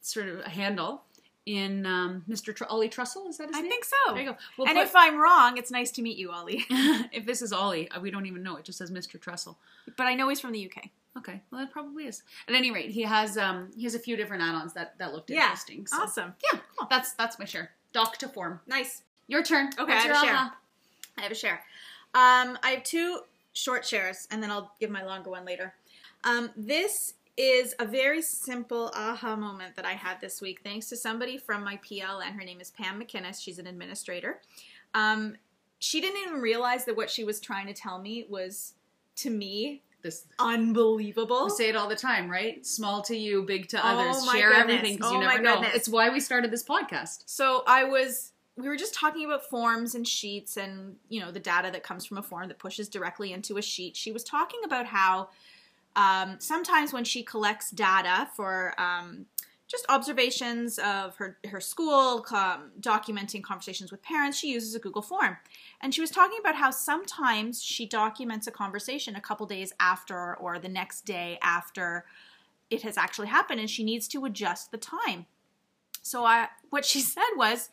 sort 0.03 0.29
of 0.29 0.41
a 0.41 0.51
handle 0.51 1.03
in 1.47 1.87
um, 1.87 2.23
Mr. 2.29 2.55
Tr- 2.55 2.65
Ollie 2.69 2.89
Trussell. 2.91 3.29
Is 3.29 3.39
that 3.39 3.49
his 3.49 3.57
I 3.57 3.61
name? 3.63 3.71
think 3.71 3.85
so. 3.85 3.97
There 4.13 4.23
you 4.23 4.31
go. 4.31 4.37
We'll 4.59 4.67
and 4.69 4.77
put- 4.77 4.87
if 4.87 4.97
I'm 4.97 5.17
wrong, 5.19 5.57
it's 5.57 5.71
nice 5.71 5.91
to 5.93 6.03
meet 6.03 6.19
you, 6.19 6.31
Ollie. 6.31 6.65
if 6.71 7.25
this 7.25 7.41
is 7.43 7.53
Ollie, 7.53 7.91
uh, 7.91 8.01
we 8.01 8.11
don't 8.11 8.27
even 8.27 8.43
know. 8.43 8.57
It 8.57 8.65
just 8.65 8.79
says 8.79 8.91
Mr. 8.91 9.19
Trussell. 9.19 9.57
but 9.97 10.05
I 10.05 10.15
know 10.15 10.29
he's 10.29 10.41
from 10.41 10.53
the 10.53 10.65
UK. 10.67 10.91
Okay, 11.17 11.41
well 11.53 11.61
that 11.61 11.71
probably 11.71 12.07
is. 12.07 12.23
At 12.49 12.55
any 12.57 12.73
rate, 12.73 12.91
he 12.91 13.03
has 13.03 13.39
um 13.39 13.71
he 13.77 13.85
has 13.85 13.95
a 13.95 14.01
few 14.01 14.17
different 14.17 14.43
add-ons 14.43 14.73
that 14.73 14.99
that 14.99 15.13
looked 15.13 15.31
Yeah. 15.31 15.43
interesting. 15.45 15.87
So. 15.87 15.97
Awesome. 16.03 16.35
Yeah, 16.53 16.59
that's 16.91 17.13
that's 17.13 17.39
my 17.39 17.45
share. 17.45 17.71
Doc 17.93 18.17
to 18.19 18.29
form. 18.29 18.59
Nice. 18.67 19.03
Your 19.29 19.43
turn. 19.45 19.69
Okay, 19.79 19.95
What's 19.95 20.05
I 20.07 20.09
have 20.09 20.17
a 20.17 20.27
share. 20.27 20.35
I 21.17 21.23
have 21.23 21.31
a 21.31 21.35
share. 21.37 21.63
Um, 22.15 22.59
I 22.63 22.71
have 22.71 22.85
two 22.85 23.21
short 23.53 23.85
shares, 23.85 24.27
and 24.31 24.43
then 24.43 24.51
I'll 24.51 24.73
give 24.81 24.91
my 24.91 25.05
longer 25.05 25.31
one 25.31 25.45
later. 25.45 25.75
Um, 26.25 26.51
this 26.57 27.15
is 27.37 27.75
a 27.81 27.85
very 27.85 28.23
simple 28.23 28.93
aha 28.95 29.35
moment 29.37 29.75
that 29.77 29.85
I 29.85 29.93
had 29.93 30.21
this 30.21 30.41
week, 30.41 30.61
thanks 30.63 30.89
to 30.91 30.97
somebody 30.97 31.37
from 31.37 31.65
my 31.65 31.79
PLN. 31.79 32.33
Her 32.33 32.45
name 32.45 32.61
is 32.61 32.71
Pam 32.71 33.01
McInnes. 33.03 33.43
She's 33.43 33.59
an 33.59 33.67
administrator. 33.67 34.41
Um, 34.95 35.37
she 35.81 36.01
didn't 36.01 36.21
even 36.27 36.41
realize 36.41 36.85
that 36.85 36.97
what 36.97 37.11
she 37.11 37.25
was 37.25 37.41
trying 37.41 37.67
to 37.67 37.75
tell 37.75 37.99
me 38.01 38.25
was, 38.29 38.75
to 39.17 39.31
me, 39.31 39.83
This 40.03 40.27
unbelievable. 40.39 41.45
we 41.45 41.51
say 41.51 41.69
it 41.69 41.77
all 41.77 41.89
the 41.89 41.97
time, 41.97 42.31
right? 42.31 42.65
Small 42.65 43.03
to 43.03 43.17
you, 43.17 43.43
big 43.43 43.69
to 43.71 43.79
Oh 43.85 43.99
others. 43.99 44.25
my 44.25 44.39
Share 44.39 44.51
goodness. 44.51 44.77
everything 44.77 44.97
because 44.97 45.11
you 45.13 45.19
Oh 45.19 45.21
my 45.23 45.33
never 45.33 45.43
know. 45.43 45.55
goodness. 45.57 45.75
It's 45.75 45.89
why 45.89 46.11
we 46.11 46.21
started 46.21 46.51
this 46.53 46.63
podcast. 46.65 47.25
So 47.27 47.65
I 47.67 47.85
was 47.85 48.31
we 48.57 48.69
were 48.69 48.77
just 48.77 48.95
talking 48.95 49.25
about 49.25 49.45
forms 49.49 49.95
and 49.95 50.07
sheets 50.07 50.57
and 50.57 50.97
you 51.09 51.21
know 51.21 51.31
the 51.31 51.41
data 51.41 51.71
that 51.73 51.83
comes 51.83 52.07
from 52.07 52.19
a 52.19 52.23
form 52.23 52.49
that 52.49 52.59
pushes 52.59 52.89
directly 52.89 53.33
into 53.33 53.57
a 53.59 53.63
sheet. 53.63 53.97
She 53.97 54.13
was 54.13 54.23
talking 54.23 54.61
about 54.65 54.87
how 54.87 55.31
um, 55.97 56.37
sometimes 56.39 56.93
when 56.93 57.05
she 57.05 57.23
collects 57.23 57.71
data 57.71 58.29
for 58.35 58.75
um, 58.81 59.27
just 59.67 59.85
observations 59.89 60.79
of 60.79 61.17
her 61.17 61.39
her 61.49 61.61
school, 61.61 62.25
um, 62.33 62.71
documenting 62.81 63.43
conversations 63.43 63.91
with 63.91 64.03
parents, 64.03 64.39
she 64.39 64.53
uses 64.53 64.75
a 64.75 64.79
Google 64.79 65.03
form. 65.03 65.37
And 65.81 65.93
she 65.93 66.01
was 66.01 66.11
talking 66.11 66.39
about 66.39 66.55
how 66.55 66.71
sometimes 66.71 67.63
she 67.63 67.87
documents 67.87 68.47
a 68.47 68.53
conversation 68.53 69.17
a 69.17 69.21
couple 69.21 69.47
days 69.47 69.73
after 69.81 70.37
or 70.37 70.59
the 70.59 70.69
next 70.69 71.05
day 71.05 71.39
after 71.43 72.05
it 72.71 72.83
has 72.83 72.97
actually 72.97 73.29
happened, 73.29 73.61
and 73.61 73.69
she 73.69 73.85
needs 73.85 74.07
to 74.09 74.25
adjust 74.25 74.71
the 74.71 74.79
time. 74.79 75.27
So 76.03 76.25
I, 76.25 76.49
what 76.71 76.85
she 76.85 77.01
said 77.15 77.23
was, 77.37 77.71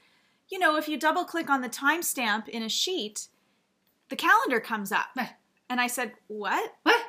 you 0.51 0.59
know, 0.59 0.77
if 0.77 0.87
you 0.87 0.99
double 0.99 1.23
click 1.23 1.49
on 1.49 1.61
the 1.61 1.69
timestamp 1.69 2.47
in 2.47 2.61
a 2.61 2.69
sheet, 2.69 3.27
the 4.09 4.15
calendar 4.15 4.59
comes 4.59 4.91
up. 4.91 5.07
Eh. 5.17 5.27
And 5.69 5.79
I 5.79 5.87
said, 5.87 6.11
what? 6.27 6.73
What? 6.83 7.01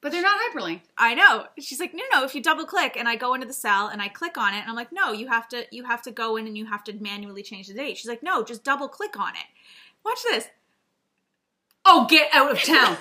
But 0.00 0.10
they're 0.10 0.20
not 0.20 0.40
hyperlinked. 0.50 0.82
I 0.98 1.14
know. 1.14 1.46
She's 1.60 1.78
like, 1.78 1.94
no, 1.94 2.02
no. 2.12 2.24
If 2.24 2.34
you 2.34 2.42
double 2.42 2.64
click 2.64 2.96
and 2.98 3.08
I 3.08 3.14
go 3.14 3.34
into 3.34 3.46
the 3.46 3.52
cell 3.52 3.86
and 3.86 4.02
I 4.02 4.08
click 4.08 4.36
on 4.36 4.52
it, 4.52 4.58
and 4.58 4.68
I'm 4.68 4.74
like, 4.74 4.92
no, 4.92 5.12
you 5.12 5.28
have 5.28 5.48
to, 5.50 5.64
you 5.70 5.84
have 5.84 6.02
to 6.02 6.10
go 6.10 6.36
in 6.36 6.48
and 6.48 6.58
you 6.58 6.66
have 6.66 6.82
to 6.84 6.92
manually 6.94 7.44
change 7.44 7.68
the 7.68 7.74
date. 7.74 7.96
She's 7.96 8.08
like, 8.08 8.22
no, 8.22 8.42
just 8.42 8.64
double 8.64 8.88
click 8.88 9.16
on 9.16 9.34
it. 9.34 9.46
Watch 10.04 10.24
this. 10.24 10.48
Oh, 11.84 12.06
get 12.08 12.28
out 12.32 12.50
of 12.50 12.62
town. 12.62 12.76
I, 12.76 12.96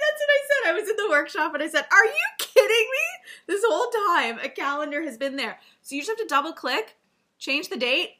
that's 0.00 0.20
what 0.20 0.30
I 0.30 0.40
said. 0.48 0.70
I 0.70 0.72
was 0.72 0.88
in 0.88 0.96
the 0.96 1.08
workshop 1.08 1.54
and 1.54 1.62
I 1.62 1.68
said, 1.68 1.86
Are 1.90 2.04
you 2.04 2.26
kidding 2.38 2.68
me? 2.68 3.06
This 3.46 3.62
whole 3.66 3.90
time, 4.08 4.38
a 4.42 4.48
calendar 4.48 5.02
has 5.02 5.16
been 5.16 5.36
there. 5.36 5.58
So 5.82 5.94
you 5.94 6.02
just 6.02 6.10
have 6.10 6.18
to 6.18 6.26
double 6.26 6.52
click, 6.52 6.96
change 7.40 7.68
the 7.68 7.76
date, 7.76 8.10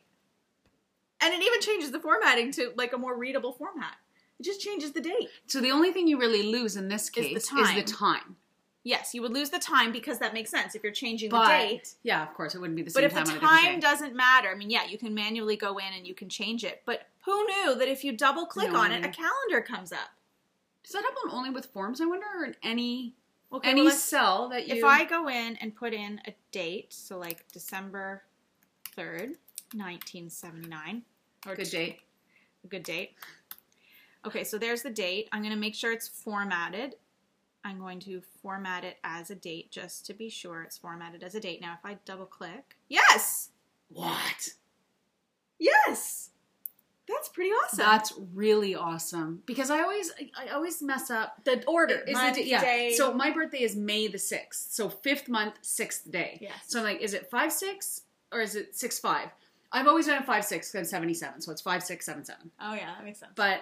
and 1.21 1.33
it 1.33 1.43
even 1.43 1.61
changes 1.61 1.93
the 1.93 2.01
formatting 2.01 2.51
to 2.53 2.73
like 2.77 2.93
a 2.93 2.99
more 2.99 3.17
readable 3.17 3.53
format. 3.53 3.95
It 4.41 4.45
just 4.45 4.61
changes 4.61 4.93
the 4.93 5.01
date. 5.03 5.29
so 5.47 5.61
the 5.61 5.71
only 5.71 5.93
thing 5.93 6.09
you 6.09 6.19
really 6.19 6.43
lose 6.43 6.77
in 6.77 6.89
this 6.89 7.09
case 7.11 7.37
is 7.37 7.47
time. 7.47 7.77
the 7.77 7.83
time. 7.83 8.37
Yes, 8.83 9.13
you 9.13 9.21
would 9.21 9.35
lose 9.35 9.51
the 9.51 9.59
time 9.59 9.93
because 9.93 10.19
that 10.21 10.33
makes 10.33 10.51
sense 10.51 10.75
if 10.75 10.83
you're 10.83 10.91
changing 10.91 11.29
the 11.29 11.47
date. 11.47 11.95
yeah, 12.03 12.23
of 12.23 12.33
course, 12.33 12.55
it 12.55 12.61
wouldn't 12.61 12.77
be 12.77 12.83
the 12.83 12.87
But 12.87 12.95
same 12.95 13.05
if 13.05 13.13
time 13.13 13.25
the 13.25 13.31
on 13.33 13.37
a 13.37 13.41
different 13.41 13.61
time 13.63 13.81
doesn't 13.81 14.17
matter, 14.17 14.49
I 14.49 14.55
mean, 14.55 14.71
yeah, 14.71 14.87
you 14.87 14.97
can 14.97 15.15
manually 15.15 15.57
go 15.57 15.77
in 15.77 15.93
and 15.95 16.07
you 16.07 16.15
can 16.15 16.31
change 16.31 16.65
it. 16.65 16.81
But 16.87 17.07
who 17.27 17.47
knew 17.47 17.75
that 17.75 17.89
if 17.89 18.03
you 18.03 18.17
double 18.17 18.47
click 18.47 18.73
No 18.73 18.79
on 18.79 18.91
it, 18.91 19.05
a 19.05 19.11
calendar 19.11 19.61
comes 19.61 19.93
up? 19.93 20.09
Does 20.83 20.93
that 20.93 21.03
happen 21.05 21.31
only 21.31 21.51
with 21.51 21.67
forms? 21.67 22.01
I 22.01 22.07
wonder, 22.07 22.25
or 22.35 22.47
in 22.47 22.57
any 22.63 23.15
Okay, 23.53 23.69
any 23.69 23.83
well, 23.83 23.91
cell 23.91 24.49
that 24.49 24.69
you? 24.69 24.77
If 24.77 24.85
I 24.85 25.05
go 25.05 25.29
in 25.29 25.57
and 25.57 25.75
put 25.75 25.93
in 25.93 26.21
a 26.27 26.35
date, 26.53 26.93
so 26.95 27.19
like 27.19 27.45
December 27.53 28.23
3rd, 28.97 29.35
1979, 29.75 31.03
or 31.47 31.55
good 31.55 31.71
date. 31.71 31.99
a 32.65 32.67
good 32.69 32.83
date. 32.83 33.13
Okay, 34.27 34.45
so 34.45 34.59
there's 34.59 34.83
the 34.83 34.91
date. 34.91 35.29
I'm 35.33 35.41
going 35.43 35.55
to 35.55 35.59
make 35.61 35.75
sure 35.75 35.93
it's 35.93 36.09
formatted. 36.09 36.95
I'm 37.65 37.79
going 37.79 38.01
to 38.01 38.23
format 38.43 38.85
it 38.85 38.97
as 39.05 39.31
a 39.31 39.35
date 39.35 39.71
just 39.71 40.07
to 40.07 40.15
be 40.15 40.29
sure 40.31 40.63
it's 40.63 40.79
formatted 40.79 41.23
as 41.23 41.35
a 41.35 41.41
date. 41.41 41.61
Now, 41.61 41.75
if 41.75 41.85
I 41.85 41.99
double 42.05 42.27
click, 42.27 42.77
yes, 42.89 43.51
What? 43.89 44.51
yes, 45.59 46.31
that's 47.09 47.29
pretty 47.29 47.51
awesome. 47.51 47.79
That's 47.79 48.13
really 48.35 48.75
awesome 48.75 49.43
because 49.45 49.71
I 49.71 49.81
always 49.83 50.13
I 50.39 50.49
always 50.55 50.81
mess 50.81 51.11
up. 51.11 51.43
the 51.45 51.65
order, 51.67 52.01
Isn't 52.07 52.13
month, 52.13 52.39
it? 52.39 52.47
Yeah. 52.47 52.61
day. 52.63 52.95
So 52.97 53.13
my 53.13 53.31
birthday 53.31 53.63
is 53.63 53.75
May 53.75 54.07
the 54.09 54.19
sixth. 54.19 54.71
So 54.73 54.89
fifth 54.89 55.29
month, 55.29 55.55
sixth 55.61 56.11
day. 56.11 56.39
Yes. 56.41 56.53
So 56.69 56.79
I'm 56.79 56.85
like, 56.85 57.01
is 57.01 57.13
it 57.15 57.29
five 57.31 57.53
six 57.53 58.03
or 58.33 58.41
is 58.41 58.55
it 58.55 58.77
six 58.77 58.99
five? 58.99 59.29
I've 59.73 59.87
always 59.87 60.07
done 60.07 60.23
five 60.25 60.45
six 60.45 60.69
because 60.71 60.87
I'm 60.87 60.91
seventy 60.91 61.15
seven, 61.15 61.41
so 61.41 61.53
it's 61.53 61.61
five 61.63 61.83
six 61.83 62.05
seven 62.07 62.25
seven. 62.25 62.51
oh 62.61 62.75
yeah, 62.75 62.95
that 62.97 63.05
makes 63.05 63.21
sense. 63.21 63.33
But 63.35 63.61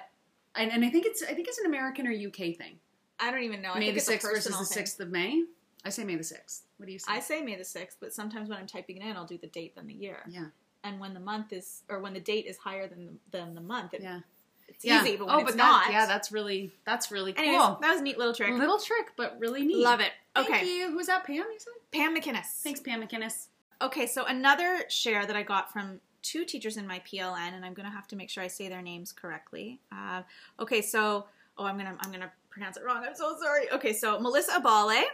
and, 0.54 0.72
and 0.72 0.84
I 0.84 0.90
think 0.90 1.06
it's 1.06 1.22
I 1.22 1.34
think 1.34 1.48
it's 1.48 1.58
an 1.58 1.66
American 1.66 2.06
or 2.06 2.10
UK 2.12 2.56
thing. 2.56 2.78
I 3.20 3.30
don't 3.30 3.42
even 3.42 3.60
know. 3.62 3.72
I 3.72 3.78
May 3.78 3.87
think 3.87 3.96
the 3.96 4.00
sixth 4.00 4.28
versus 4.28 4.58
the 4.58 4.64
sixth 4.64 4.98
of 5.00 5.10
May. 5.10 5.44
I 5.84 5.90
say 5.90 6.04
May 6.04 6.16
the 6.16 6.25
sixth. 6.25 6.64
What 6.76 6.87
do 6.87 6.92
you 6.92 6.98
say? 6.98 7.06
I 7.12 7.20
say 7.20 7.40
May 7.42 7.56
the 7.56 7.62
6th, 7.62 7.96
but 8.00 8.12
sometimes 8.12 8.48
when 8.48 8.58
I'm 8.58 8.66
typing 8.66 8.98
it 8.98 9.04
in, 9.04 9.16
I'll 9.16 9.26
do 9.26 9.38
the 9.38 9.46
date 9.48 9.75
then 9.76 9.87
the 9.87 9.94
year. 9.94 10.18
yeah. 10.28 10.46
And 10.84 11.00
when 11.00 11.12
the 11.12 11.20
month 11.20 11.52
is, 11.52 11.82
or 11.88 11.98
when 12.00 12.14
the 12.14 12.20
date 12.20 12.46
is 12.46 12.56
higher 12.56 12.87
than 12.87 13.06
the, 13.06 13.38
than 13.38 13.54
the 13.56 13.60
month, 13.60 13.94
it, 13.94 14.00
Yeah. 14.02 14.20
it's 14.68 14.84
yeah. 14.84 15.02
easy, 15.02 15.16
but 15.16 15.26
when 15.26 15.37
oh, 15.37 15.38
it's 15.40 15.50
but 15.52 15.56
not. 15.56 15.84
That, 15.87 15.92
yeah, 15.92 16.06
that's 16.06 16.30
really 16.30 16.72
that's 16.84 17.10
really 17.10 17.32
cool. 17.32 17.44
Anyways, 17.44 17.76
that 17.80 17.90
was 17.90 18.00
a 18.00 18.02
neat 18.04 18.16
little 18.18 18.32
trick. 18.34 18.52
Little 18.52 18.78
trick, 18.78 19.08
but 19.16 19.37
really 19.40 19.64
neat. 19.66 19.78
Love 19.84 20.00
it. 20.00 20.12
Thank 20.37 20.50
Okay. 20.50 20.66
you. 20.66 20.90
Who's 20.92 21.06
that? 21.06 21.25
Pam? 21.25 21.37
You 21.37 21.58
said. 21.58 21.72
Pam 21.92 22.16
McInnes. 22.16 22.46
Thanks, 22.62 22.78
Pam 22.80 23.02
McInnes. 23.02 23.46
Okay, 23.80 24.06
so 24.06 24.25
another 24.25 24.85
share 24.88 25.25
that 25.25 25.37
I 25.37 25.42
got 25.42 25.73
from 25.73 26.00
two 26.23 26.44
teachers 26.44 26.76
in 26.76 26.87
my 26.87 27.00
PLN, 27.00 27.54
and 27.54 27.64
I'm 27.64 27.75
gonna 27.75 27.90
have 27.90 28.08
to 28.08 28.16
make 28.16 28.28
sure 28.28 28.42
I 28.42 28.49
say 28.49 28.68
their 28.68 28.82
names 28.82 29.12
correctly. 29.12 29.80
Uh, 29.92 30.23
okay, 30.58 30.82
so 30.82 31.26
oh, 31.56 31.64
I'm 31.64 31.76
gonna 31.76 31.97
I'm 32.00 32.11
gonna 32.11 32.32
pronounce 32.50 32.76
it 32.76 32.85
wrong. 32.85 33.04
I'm 33.06 33.14
so 33.14 33.37
sorry. 33.40 33.70
Okay, 33.70 33.92
so 33.92 34.18
Melissa 34.18 34.61
Abale 34.61 35.04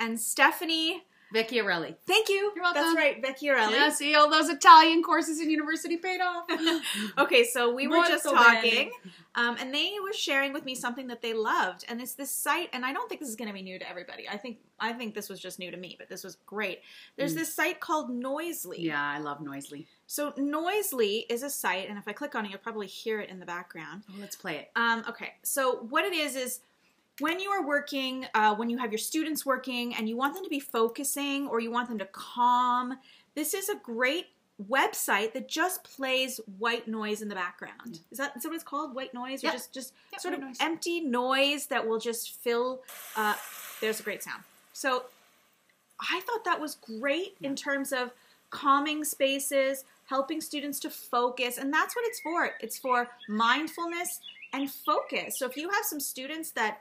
and 0.00 0.20
Stephanie. 0.20 1.04
Vecchiarelli. 1.34 1.94
Thank 2.06 2.28
you. 2.28 2.52
You're 2.54 2.62
welcome. 2.62 2.82
That's 2.82 2.96
right, 2.96 3.22
Vecchiarelli. 3.22 3.72
Yeah, 3.72 3.90
see 3.90 4.14
all 4.14 4.30
those 4.30 4.48
Italian 4.48 5.02
courses 5.02 5.40
in 5.40 5.50
university 5.50 5.96
paid 5.96 6.20
off. 6.20 6.44
Okay, 7.18 7.44
so 7.44 7.74
we 7.74 7.86
were 7.88 8.04
just 8.06 8.24
talking, 8.24 8.90
um, 9.34 9.56
and 9.60 9.74
they 9.74 9.92
were 10.02 10.12
sharing 10.12 10.52
with 10.52 10.64
me 10.64 10.74
something 10.74 11.08
that 11.08 11.20
they 11.20 11.34
loved, 11.34 11.84
and 11.88 12.00
it's 12.00 12.14
this 12.14 12.30
site. 12.30 12.68
And 12.72 12.84
I 12.84 12.92
don't 12.92 13.08
think 13.08 13.20
this 13.20 13.28
is 13.28 13.36
going 13.36 13.48
to 13.48 13.54
be 13.54 13.62
new 13.62 13.78
to 13.78 13.88
everybody. 13.88 14.28
I 14.28 14.36
think 14.36 14.58
I 14.80 14.92
think 14.92 15.14
this 15.14 15.28
was 15.28 15.40
just 15.40 15.58
new 15.58 15.70
to 15.70 15.76
me, 15.76 15.96
but 15.98 16.08
this 16.08 16.22
was 16.24 16.36
great. 16.46 16.80
There's 17.16 17.32
Mm. 17.34 17.38
this 17.38 17.54
site 17.54 17.80
called 17.80 18.10
Noisli. 18.10 18.76
yeah, 18.78 19.02
I 19.02 19.18
love 19.18 19.38
Noisli. 19.40 19.86
So 20.06 20.32
Noisli 20.32 21.24
is 21.28 21.42
a 21.42 21.50
site, 21.50 21.88
and 21.88 21.98
if 21.98 22.06
I 22.08 22.12
click 22.12 22.34
on 22.34 22.44
it, 22.46 22.50
you'll 22.50 22.58
probably 22.60 22.86
hear 22.86 23.20
it 23.20 23.28
in 23.30 23.38
the 23.40 23.46
background. 23.46 24.04
Oh, 24.10 24.14
let's 24.20 24.36
play 24.36 24.56
it. 24.56 24.70
Um, 24.76 25.04
okay, 25.08 25.34
so 25.42 25.86
what 25.90 26.04
it 26.04 26.12
is 26.14 26.36
is 26.36 26.60
when 27.20 27.40
you 27.40 27.50
are 27.50 27.66
working, 27.66 28.26
uh, 28.34 28.54
when 28.54 28.70
you 28.70 28.78
have 28.78 28.92
your 28.92 28.98
students 28.98 29.44
working, 29.44 29.94
and 29.94 30.08
you 30.08 30.16
want 30.16 30.34
them 30.34 30.44
to 30.44 30.50
be 30.50 30.60
focusing 30.60 31.48
or 31.48 31.60
you 31.60 31.70
want 31.70 31.88
them 31.88 31.98
to 31.98 32.06
calm, 32.06 32.98
this 33.34 33.54
is 33.54 33.68
a 33.68 33.74
great 33.76 34.26
website 34.68 35.32
that 35.34 35.48
just 35.48 35.84
plays 35.84 36.40
white 36.58 36.88
noise 36.88 37.22
in 37.22 37.28
the 37.28 37.34
background. 37.34 38.00
Is 38.10 38.18
that 38.18 38.36
is 38.36 38.42
that 38.42 38.48
what 38.48 38.54
it's 38.56 38.64
called? 38.64 38.94
White 38.94 39.14
noise, 39.14 39.42
or 39.44 39.48
Yeah. 39.48 39.52
just 39.52 39.72
just 39.72 39.92
Yeah, 40.12 40.18
sort 40.18 40.34
of 40.34 40.40
noise. 40.40 40.56
empty 40.60 41.00
noise 41.00 41.66
that 41.66 41.86
will 41.86 41.98
just 41.98 42.36
fill. 42.40 42.82
Uh, 43.14 43.34
there's 43.80 44.00
a 44.00 44.02
great 44.02 44.22
sound. 44.22 44.42
So 44.72 45.04
I 46.00 46.20
thought 46.20 46.44
that 46.44 46.60
was 46.60 46.76
great 46.76 47.36
in 47.40 47.54
terms 47.56 47.92
of 47.92 48.12
calming 48.50 49.04
spaces, 49.04 49.84
helping 50.06 50.40
students 50.40 50.80
to 50.80 50.90
focus, 50.90 51.58
and 51.58 51.72
that's 51.72 51.94
what 51.94 52.04
it's 52.06 52.20
for. 52.20 52.56
It's 52.60 52.78
for 52.78 53.08
mindfulness 53.28 54.20
and 54.52 54.70
focus. 54.70 55.38
So 55.38 55.46
if 55.46 55.56
you 55.56 55.68
have 55.70 55.84
some 55.84 56.00
students 56.00 56.50
that 56.52 56.80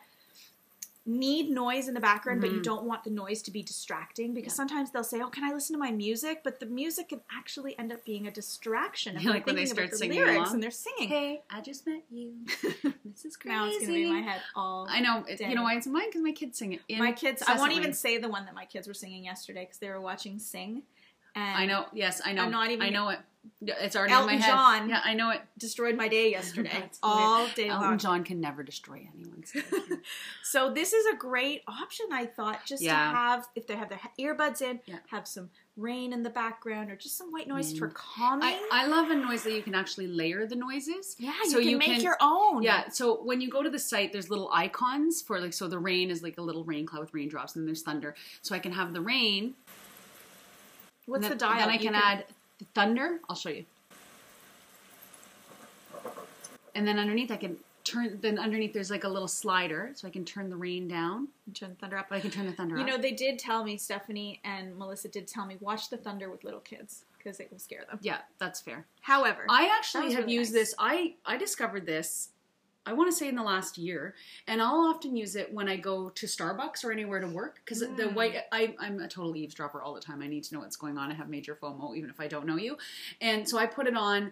need 1.08 1.50
noise 1.50 1.88
in 1.88 1.94
the 1.94 2.00
background, 2.02 2.42
but 2.42 2.52
you 2.52 2.60
Mhm. 2.60 2.64
don't 2.64 2.84
want 2.84 3.04
the 3.06 3.10
noise 3.10 3.42
to 3.44 3.52
be 3.52 3.64
distracting 3.64 4.34
because 4.34 4.52
Yeah. 4.54 4.58
sometimes 4.58 4.92
they'll 4.92 5.04
say, 5.06 5.22
"Oh, 5.22 5.30
can 5.30 5.44
I 5.46 5.54
listen 5.54 5.74
to 5.74 5.80
my 5.80 5.92
music?" 5.92 6.42
But 6.44 6.60
the 6.60 6.66
music 6.66 7.10
can 7.10 7.22
actually 7.32 7.78
end 7.80 7.92
up 7.94 8.04
being 8.04 8.28
a 8.28 8.32
distraction. 8.32 9.16
if 9.16 9.24
Yeah, 9.24 9.30
like 9.32 9.46
when 9.46 9.56
they 9.56 9.66
start 9.66 9.92
the 9.92 9.98
singing 9.98 10.20
lyrics 10.20 10.36
along. 10.38 10.54
and 10.56 10.64
they're 10.64 10.70
singing. 10.72 11.08
Hey, 11.08 11.44
I 11.50 11.62
just 11.62 11.88
met 11.88 12.04
you. 12.12 12.34
This 13.06 13.26
is 13.26 13.38
crazy. 13.38 13.56
Now 13.56 13.66
it's 13.68 13.80
gonna 13.80 13.94
be 13.94 14.04
in 14.04 14.14
my 14.14 14.22
head 14.22 14.42
all. 14.56 14.86
I 14.90 15.00
know. 15.00 15.24
It, 15.28 15.40
you 15.40 15.56
know 15.56 15.64
why 15.64 15.76
it's 15.76 15.88
mine? 15.88 16.08
Because 16.10 16.22
my 16.22 16.34
kids 16.34 16.58
sing 16.60 16.74
it. 16.74 16.82
my 17.00 17.12
kids. 17.14 17.42
I 17.48 17.58
won't 17.58 17.72
even 17.72 17.94
say 17.94 18.18
the 18.20 18.30
one 18.30 18.46
that 18.46 18.54
my 18.54 18.66
kids 18.66 18.88
were 18.88 18.94
singing 18.94 19.24
yesterday 19.26 19.62
because 19.64 19.80
they 19.80 19.90
were 19.90 20.02
watching 20.02 20.38
Sing. 20.40 20.84
And 21.36 21.58
I 21.58 21.66
know. 21.66 21.86
Yes, 21.94 22.22
I 22.26 22.34
know. 22.34 22.44
I'm 22.44 22.52
not 22.52 22.70
even- 22.72 22.86
I 22.86 22.90
know 22.90 23.10
it. 23.10 23.20
It's 23.62 23.96
already 23.96 24.14
Elton 24.14 24.30
in 24.34 24.40
my 24.40 24.46
head. 24.46 24.52
John. 24.52 24.90
Yeah, 24.90 25.02
I 25.04 25.14
know 25.14 25.30
it. 25.32 25.42
destroyed 25.58 25.96
my 25.96 26.08
day 26.08 26.32
yesterday 26.32 26.90
all 27.04 27.48
day 27.56 27.68
Elton 27.70 27.90
long. 27.90 27.98
John 27.98 28.24
can 28.24 28.40
never 28.42 28.64
destroy 28.64 29.08
anyone's 29.14 29.52
day. 29.54 29.62
So 30.44 30.72
this 30.74 30.94
is 30.94 31.06
a 31.14 31.16
great 31.18 31.62
option, 31.68 32.06
I 32.12 32.26
thought, 32.26 32.66
just 32.66 32.82
Yeah. 32.82 32.94
to 32.94 33.00
have 33.18 33.48
if 33.56 33.68
they 33.68 33.76
have 33.76 33.90
their 33.90 34.00
earbuds 34.20 34.62
in, 34.62 34.80
Yeah. 34.86 35.00
have 35.12 35.28
some 35.28 35.50
rain 35.76 36.14
in 36.14 36.24
the 36.24 36.30
background 36.30 36.90
or 36.90 36.96
just 36.96 37.18
some 37.18 37.32
white 37.32 37.48
noise 37.48 37.74
Mm. 37.74 37.80
for 37.80 37.90
calming. 37.90 38.48
I, 38.48 38.68
I 38.72 38.88
love 38.88 39.12
a 39.12 39.16
noise 39.16 39.44
that 39.44 39.54
you 39.54 39.62
can 39.62 39.76
actually 39.76 40.08
layer 40.08 40.48
the 40.48 40.56
noises. 40.56 41.16
yeah, 41.20 41.34
so 41.50 41.58
you 41.60 41.64
can 41.64 41.70
you 41.70 41.78
make 41.78 41.88
can- 41.90 42.02
your 42.02 42.18
own. 42.22 42.64
Yeah, 42.64 42.90
so 42.90 43.22
when 43.22 43.42
you 43.42 43.50
go 43.50 43.62
to 43.62 43.70
the 43.70 43.78
site, 43.78 44.12
there's 44.14 44.30
little 44.30 44.50
icons 44.52 45.22
for 45.22 45.40
like, 45.40 45.54
so 45.54 45.68
the 45.68 45.78
rain 45.80 46.10
is 46.10 46.24
like 46.24 46.38
a 46.38 46.42
little 46.42 46.64
rain 46.64 46.86
cloud 46.86 47.02
with 47.02 47.14
raindrops, 47.14 47.56
and 47.56 47.68
there's 47.68 47.82
thunder. 47.84 48.16
So 48.42 48.56
I 48.56 48.60
can 48.60 48.72
have 48.72 48.94
the 48.94 49.02
rain. 49.02 49.54
What's 51.06 51.26
and 51.26 51.34
the 51.34 51.38
dial? 51.38 51.60
Then 51.60 51.70
I 51.70 51.74
You 51.74 51.80
can, 51.80 51.96
add 51.96 52.26
the 52.60 52.66
thunder. 52.74 53.20
I'll 53.30 53.36
show 53.36 53.50
you. 53.50 53.66
And 56.76 56.88
then 56.88 57.00
underneath, 57.00 57.32
I 57.32 57.38
can 57.38 57.58
turn. 57.84 58.20
Then 58.22 58.38
underneath, 58.38 58.74
there's 58.74 58.92
like 58.92 59.04
a 59.04 59.10
little 59.10 59.28
slider, 59.28 59.92
so 59.96 60.08
I 60.08 60.12
can 60.12 60.26
turn 60.26 60.50
the 60.50 60.56
rain 60.56 60.88
down, 60.88 61.28
turn 61.54 61.70
the 61.70 61.76
thunder 61.76 61.98
up. 61.98 62.08
but 62.10 62.18
I 62.18 62.20
can 62.20 62.30
turn 62.30 62.46
the 62.46 62.52
thunder 62.52 62.76
up. 62.76 62.80
You 62.80 62.94
up. 62.94 62.98
know, 62.98 63.02
they 63.02 63.14
did 63.14 63.40
tell 63.40 63.64
me, 63.64 63.78
Stephanie 63.78 64.40
and 64.44 64.78
Melissa 64.78 65.08
did 65.08 65.28
tell 65.28 65.46
me, 65.46 65.58
watch 65.60 65.90
the 65.90 65.98
thunder 65.98 66.30
with 66.30 66.44
little 66.44 66.60
kids 66.60 67.04
because 67.18 67.40
it 67.40 67.52
will 67.52 67.60
scare 67.60 67.84
them. 67.90 68.00
yeah, 68.02 68.20
that's 68.38 68.62
fair. 68.62 68.86
However, 69.02 69.46
I 69.50 69.74
actually 69.76 70.14
have 70.14 70.26
really 70.26 70.36
used 70.36 70.54
nice. 70.54 70.62
this. 70.70 70.76
I 70.78 71.16
I 71.26 71.38
discovered 71.38 71.86
this. 71.86 72.30
I 72.88 72.94
want 72.94 73.12
to 73.12 73.16
say 73.16 73.28
in 73.28 73.36
the 73.36 73.44
last 73.44 73.78
year, 73.78 74.16
and 74.48 74.62
I'll 74.62 74.88
often 74.94 75.16
use 75.16 75.36
it 75.36 75.54
when 75.54 75.68
I 75.68 75.76
go 75.76 76.10
to 76.10 76.26
Starbucks 76.26 76.86
or 76.86 76.92
anywhere 76.92 77.20
to 77.20 77.28
work 77.28 77.60
because 77.64 77.82
the 77.82 77.86
Mm. 77.88 78.14
white. 78.14 78.36
I, 78.52 78.74
I'm 78.80 79.00
a 79.02 79.08
total 79.08 79.36
eavesdropper 79.36 79.82
all 79.82 79.94
the 79.94 80.02
time. 80.02 80.22
I 80.22 80.28
need 80.28 80.44
to 80.46 80.54
know 80.56 80.62
what's 80.62 80.78
going 80.78 80.98
on. 80.98 81.12
I 81.12 81.16
have 81.16 81.30
major 81.30 81.56
FOMO 81.56 81.96
even 81.98 82.10
if 82.10 82.20
I 82.20 82.28
don't 82.28 82.46
know 82.48 82.56
you, 82.58 82.78
and 83.22 83.48
so 83.48 83.58
I 83.58 83.66
put 83.66 83.88
it 83.88 83.96
on 83.98 84.32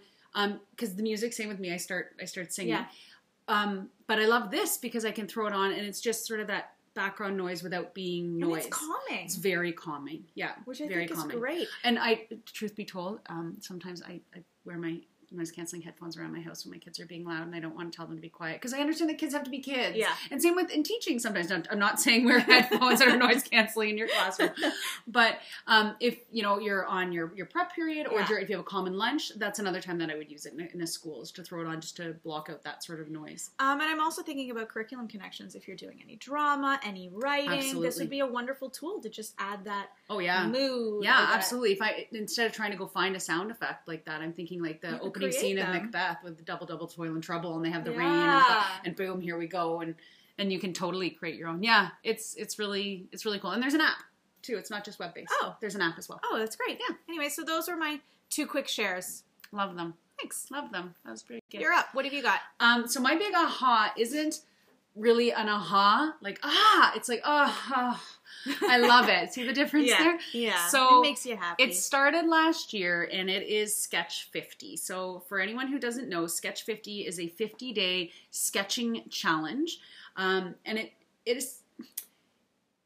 because 0.71 0.95
the 0.95 1.03
music. 1.03 1.33
Same 1.33 1.49
with 1.49 1.59
me. 1.59 1.73
I 1.73 1.77
start 1.77 2.15
I 2.21 2.25
start 2.25 2.53
singing. 2.53 2.73
Yeah. 2.73 2.85
Um, 3.47 3.89
but 4.07 4.19
I 4.19 4.25
love 4.25 4.49
this 4.49 4.77
because 4.77 5.05
I 5.05 5.11
can 5.11 5.27
throw 5.27 5.47
it 5.47 5.53
on, 5.53 5.71
and 5.71 5.81
it's 5.85 6.01
just 6.01 6.25
sort 6.25 6.39
of 6.39 6.47
that 6.47 6.71
background 6.95 7.35
noise 7.35 7.61
without 7.61 7.93
being 7.93 8.25
and 8.25 8.39
noise. 8.39 8.65
it's 8.65 8.75
calming, 8.77 9.25
It's 9.25 9.35
very 9.35 9.73
calming. 9.73 10.23
Yeah, 10.33 10.53
which 10.63 10.81
I 10.81 10.87
very 10.87 11.05
think 11.07 11.19
calming. 11.19 11.35
is 11.35 11.39
great. 11.41 11.67
And 11.83 11.99
I, 11.99 12.25
truth 12.45 12.73
be 12.73 12.85
told, 12.85 13.19
um, 13.27 13.57
sometimes 13.59 14.01
I, 14.01 14.21
I 14.33 14.39
wear 14.63 14.77
my 14.77 15.01
noise 15.35 15.51
canceling 15.51 15.81
headphones 15.81 16.17
around 16.17 16.33
my 16.33 16.41
house 16.41 16.65
when 16.65 16.71
my 16.71 16.77
kids 16.77 16.99
are 16.99 17.05
being 17.05 17.25
loud, 17.25 17.43
and 17.45 17.55
I 17.55 17.59
don't 17.59 17.75
want 17.75 17.91
to 17.91 17.95
tell 17.95 18.07
them 18.07 18.15
to 18.15 18.21
be 18.21 18.29
quiet 18.29 18.55
because 18.61 18.73
I 18.73 18.79
understand 18.79 19.09
that 19.09 19.17
kids 19.17 19.33
have 19.33 19.43
to 19.43 19.49
be 19.51 19.59
kids. 19.59 19.97
Yeah. 19.97 20.13
And 20.31 20.41
same 20.41 20.55
with 20.55 20.71
in 20.71 20.83
teaching. 20.83 21.19
Sometimes 21.19 21.51
I'm 21.51 21.63
I'm 21.71 21.79
not 21.79 21.99
saying 21.99 22.25
wear 22.25 22.39
headphones 22.51 22.99
that 22.99 23.07
are 23.09 23.17
noise 23.17 23.43
canceling 23.43 23.89
in 23.91 23.97
your 23.97 24.07
classroom, 24.07 24.51
but 25.07 25.37
um, 25.67 25.95
if 25.99 26.17
you 26.31 26.43
know 26.43 26.59
you're 26.59 26.85
on 26.85 27.11
your 27.11 27.31
your 27.35 27.45
prep 27.45 27.73
period 27.73 28.07
or 28.07 28.19
Yeah. 28.19 28.27
if 28.41 28.49
you 28.49 28.55
have 28.55 28.65
a 28.65 28.67
common 28.69 28.97
lunch, 28.97 29.31
that's 29.37 29.59
another 29.59 29.81
time 29.81 29.97
that 29.99 30.09
I 30.09 30.15
would 30.15 30.31
use 30.31 30.45
it 30.45 30.53
in 30.53 30.61
a, 30.61 30.67
in 30.73 30.81
a 30.81 30.87
school 30.87 31.21
is 31.21 31.31
to 31.31 31.43
throw 31.43 31.61
it 31.61 31.67
on 31.67 31.81
just 31.81 31.97
to 31.97 32.13
block 32.23 32.49
out 32.49 32.63
that 32.63 32.83
sort 32.83 32.99
of 32.99 33.09
noise. 33.09 33.51
Um, 33.59 33.81
and 33.81 33.89
I'm 33.89 33.99
also 34.01 34.21
thinking 34.23 34.51
about 34.51 34.69
curriculum 34.69 35.07
connections. 35.07 35.55
If 35.55 35.67
you're 35.67 35.77
doing 35.77 35.99
any 36.03 36.15
drama, 36.15 36.79
any 36.83 37.09
writing, 37.11 37.81
this 37.81 37.99
would 37.99 38.09
be 38.09 38.19
a 38.19 38.27
wonderful 38.27 38.69
tool 38.69 38.99
to 39.01 39.09
just 39.09 39.33
add 39.39 39.63
that 39.65 39.89
Oh 40.09 40.19
yeah. 40.19 40.47
mood. 40.47 41.03
Yeah, 41.03 41.13
that- 41.25 41.35
absolutely. 41.35 41.71
If 41.73 41.81
I 41.81 42.07
instead 42.11 42.45
of 42.47 42.53
trying 42.53 42.71
to 42.71 42.77
go 42.77 42.85
find 42.87 43.15
a 43.15 43.19
sound 43.19 43.49
effect 43.51 43.87
like 43.87 44.05
that, 44.05 44.21
I'm 44.21 44.33
thinking 44.33 44.61
like 44.61 44.81
the 44.81 44.99
opening 44.99 45.31
scene 45.31 45.57
of. 45.59 45.67
Macbeth 45.69 46.23
with 46.23 46.37
the 46.37 46.43
double 46.43 46.65
double 46.67 46.87
toil 46.87 47.13
and 47.13 47.23
trouble, 47.23 47.55
and 47.55 47.65
they 47.65 47.69
have 47.71 47.83
the 47.83 47.91
rain, 47.91 48.01
and, 48.07 48.43
Yeah. 48.47 48.65
and 48.85 48.95
boom, 48.95 49.19
here 49.21 49.37
we 49.37 49.47
go, 49.47 49.81
and 49.81 49.95
and 50.37 50.51
you 50.51 50.59
can 50.59 50.73
totally 50.73 51.09
create 51.09 51.35
your 51.37 51.47
own. 51.49 51.63
Yeah, 51.63 51.89
it's 52.03 52.35
it's 52.35 52.59
really 52.59 53.07
it's 53.11 53.25
really 53.25 53.39
cool, 53.39 53.51
and 53.51 53.63
there's 53.63 53.73
an 53.73 53.81
app 53.81 53.97
too. 54.41 54.57
It's 54.57 54.69
not 54.69 54.83
just 54.85 54.99
web 54.99 55.13
based. 55.15 55.33
Oh. 55.41 55.55
there's 55.59 55.75
an 55.75 55.81
app 55.81 55.97
as 55.97 56.07
well. 56.07 56.19
Oh, 56.23 56.37
that's 56.37 56.55
great. 56.55 56.79
Yeah. 56.87 56.95
Anyway, 57.09 57.29
so 57.29 57.43
those 57.43 57.67
are 57.69 57.75
my 57.77 57.99
two 58.29 58.45
quick 58.45 58.67
shares. 58.67 59.23
Love 59.51 59.75
them, 59.75 59.93
Thanks. 60.19 60.47
love 60.51 60.71
them. 60.71 60.93
That 61.05 61.11
was 61.11 61.23
pretty 61.23 61.41
good. 61.51 61.61
You're 61.61 61.71
up. 61.73 61.87
What 61.93 62.03
have 62.05 62.13
you 62.13 62.21
got? 62.21 62.41
Um, 62.59 62.87
so 62.87 62.99
my 62.99 63.15
big 63.15 63.33
aha 63.33 63.93
isn't 63.97 64.41
really 64.95 65.31
an 65.31 65.49
aha, 65.49 66.15
like 66.21 66.39
ah, 66.43 66.93
it's 66.95 67.09
like 67.09 67.21
oh, 67.25 67.65
oh. 67.75 68.03
I 68.67 68.77
love 68.77 69.09
it. 69.09 69.33
See 69.33 69.43
the 69.43 69.53
difference 69.61 69.89
there? 69.89 70.19
Yeah. 70.31 70.67
So, 70.67 70.99
it 70.99 71.01
makes 71.01 71.25
you 71.25 71.35
happy. 71.35 71.63
It 71.63 71.75
started 71.75 72.27
last 72.27 72.73
year 72.73 73.09
and 73.11 73.27
it 73.29 73.47
is 73.47 73.75
Sketch 73.75 74.29
50. 74.31 74.77
So, 74.77 75.23
for 75.27 75.39
anyone 75.39 75.67
who 75.67 75.79
doesn't 75.79 76.09
know, 76.09 76.27
Sketch 76.27 76.63
50 76.63 77.01
is 77.07 77.19
a 77.19 77.27
50 77.27 77.73
day 77.73 78.11
sketching 78.29 79.03
challenge. 79.09 79.79
Um, 80.15 80.55
and 80.65 80.77
it, 80.77 80.93
it 81.25 81.37
is. 81.37 81.61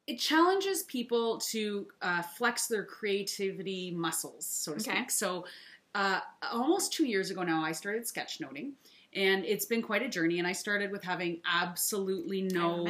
It 0.07 0.17
challenges 0.17 0.83
people 0.83 1.37
to 1.51 1.87
uh, 2.01 2.23
flex 2.23 2.67
their 2.67 2.83
creativity 2.83 3.91
muscles, 3.91 4.45
so 4.45 4.73
to 4.73 4.79
Okay. 4.79 4.97
speak. 4.97 5.11
So, 5.11 5.45
uh, 5.93 6.21
almost 6.51 6.93
two 6.93 7.05
years 7.05 7.29
ago 7.31 7.43
now, 7.43 7.63
I 7.63 7.73
started 7.73 8.03
sketchnoting, 8.05 8.71
and 9.13 9.43
it's 9.45 9.65
been 9.65 9.81
quite 9.81 10.01
a 10.01 10.09
journey. 10.09 10.39
And 10.39 10.47
I 10.47 10.51
started 10.51 10.91
with 10.91 11.03
having 11.03 11.39
absolutely 11.51 12.43
no 12.43 12.83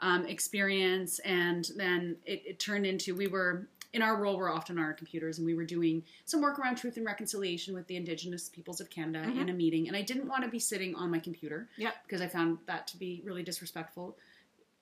um, 0.00 0.26
experience, 0.26 1.18
and 1.20 1.70
then 1.76 2.16
it, 2.26 2.42
it 2.44 2.58
turned 2.58 2.86
into 2.86 3.14
we 3.14 3.28
were 3.28 3.68
in 3.92 4.00
our 4.00 4.16
role 4.16 4.38
we're 4.38 4.50
often 4.50 4.78
on 4.78 4.84
our 4.84 4.94
computers, 4.94 5.38
and 5.38 5.46
we 5.46 5.54
were 5.54 5.64
doing 5.66 6.02
some 6.24 6.40
work 6.40 6.58
around 6.58 6.76
truth 6.76 6.96
and 6.96 7.04
reconciliation 7.04 7.74
with 7.74 7.86
the 7.88 7.96
Indigenous 7.96 8.48
peoples 8.48 8.80
of 8.80 8.88
Canada 8.88 9.24
Mhm. 9.26 9.40
in 9.42 9.48
a 9.50 9.52
meeting, 9.52 9.86
and 9.86 9.96
I 9.96 10.00
didn't 10.02 10.26
want 10.28 10.42
to 10.44 10.48
be 10.48 10.58
sitting 10.58 10.94
on 10.94 11.10
my 11.10 11.18
computer 11.18 11.68
Yep. 11.76 11.94
because 12.04 12.22
I 12.22 12.26
found 12.28 12.58
that 12.66 12.86
to 12.88 12.96
be 12.98 13.20
really 13.24 13.42
disrespectful 13.42 14.16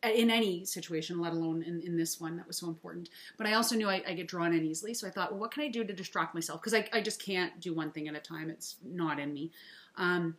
uh, 0.03 0.09
in 0.09 0.31
any 0.31 0.65
situation, 0.65 1.21
let 1.21 1.33
alone 1.33 1.63
in, 1.63 1.81
in 1.83 1.97
this 1.97 2.19
one 2.21 2.37
that 2.37 2.47
was 2.47 2.57
so 2.57 2.69
important. 2.69 3.11
But 3.37 3.47
I 3.49 3.55
also 3.55 3.75
knew 3.77 3.89
I, 3.89 4.03
I 4.07 4.15
get 4.15 4.29
drawn 4.29 4.55
in 4.55 4.65
easily, 4.65 4.95
so 4.95 5.07
I 5.07 5.11
thought, 5.11 5.33
well, 5.33 5.41
what 5.41 5.51
can 5.51 5.65
I 5.65 5.69
do 5.69 5.83
to 5.85 5.93
distract 5.93 6.33
myself? 6.33 6.61
Because 6.63 6.73
I, 6.73 6.89
I 6.93 7.01
just 7.03 7.21
can't 7.21 7.61
do 7.61 7.75
one 7.75 7.91
thing 7.91 8.07
at 8.09 8.15
a 8.15 8.21
time; 8.21 8.49
it's 8.49 8.77
not 8.85 9.19
in 9.19 9.35
me. 9.35 9.51
Um, 9.97 10.37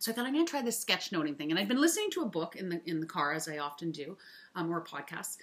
so 0.00 0.10
I 0.10 0.14
thought 0.14 0.26
I'm 0.26 0.32
going 0.32 0.44
to 0.44 0.50
try 0.50 0.62
this 0.62 0.84
sketchnoting 0.84 1.36
thing, 1.38 1.50
and 1.50 1.60
I'd 1.60 1.68
been 1.68 1.80
listening 1.80 2.10
to 2.14 2.22
a 2.22 2.26
book 2.26 2.56
in 2.56 2.68
the 2.68 2.80
in 2.86 2.98
the 2.98 3.06
car 3.06 3.32
as 3.32 3.48
I 3.48 3.58
often 3.58 3.92
do, 3.92 4.18
um, 4.56 4.72
or 4.72 4.82
podcast, 4.82 5.36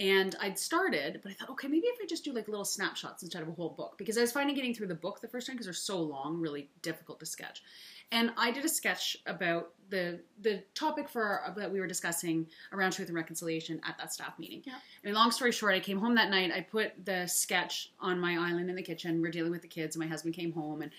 And 0.00 0.34
I'd 0.40 0.58
started, 0.58 1.20
but 1.22 1.30
I 1.30 1.34
thought, 1.34 1.50
okay, 1.50 1.68
maybe 1.68 1.86
if 1.86 1.98
I 2.02 2.06
just 2.06 2.24
do 2.24 2.32
like 2.32 2.48
little 2.48 2.64
snapshots 2.64 3.22
instead 3.22 3.42
of 3.42 3.48
a 3.48 3.52
whole 3.52 3.70
book, 3.70 3.96
because 3.96 4.18
I 4.18 4.22
was 4.22 4.32
finding 4.32 4.56
getting 4.56 4.74
through 4.74 4.88
the 4.88 4.94
book 4.94 5.20
the 5.20 5.28
first 5.28 5.46
time 5.46 5.54
because 5.54 5.66
they're 5.66 5.72
so 5.74 6.00
long, 6.00 6.40
really 6.40 6.68
difficult 6.82 7.20
to 7.20 7.26
sketch. 7.26 7.62
And 8.10 8.32
I 8.36 8.50
did 8.50 8.64
a 8.64 8.68
sketch 8.68 9.16
about 9.26 9.70
the 9.90 10.20
the 10.40 10.64
topic 10.74 11.08
for 11.08 11.22
our, 11.22 11.54
that 11.56 11.72
we 11.72 11.78
were 11.78 11.86
discussing 11.86 12.48
around 12.72 12.90
truth 12.90 13.08
and 13.08 13.16
reconciliation 13.16 13.80
at 13.86 13.96
that 13.98 14.12
staff 14.12 14.36
meeting. 14.36 14.62
Yeah. 14.64 14.74
I 14.74 15.06
mean, 15.06 15.14
long 15.14 15.30
story 15.30 15.52
short, 15.52 15.74
I 15.74 15.80
came 15.80 16.00
home 16.00 16.16
that 16.16 16.28
night. 16.28 16.50
I 16.52 16.60
put 16.62 17.04
the 17.04 17.28
sketch 17.28 17.92
on 18.00 18.18
my 18.18 18.32
island 18.32 18.68
in 18.70 18.74
the 18.74 18.82
kitchen. 18.82 19.22
We're 19.22 19.30
dealing 19.30 19.52
with 19.52 19.62
the 19.62 19.68
kids, 19.68 19.94
and 19.94 20.04
my 20.04 20.08
husband 20.08 20.34
came 20.34 20.52
home, 20.52 20.82
and 20.82 20.90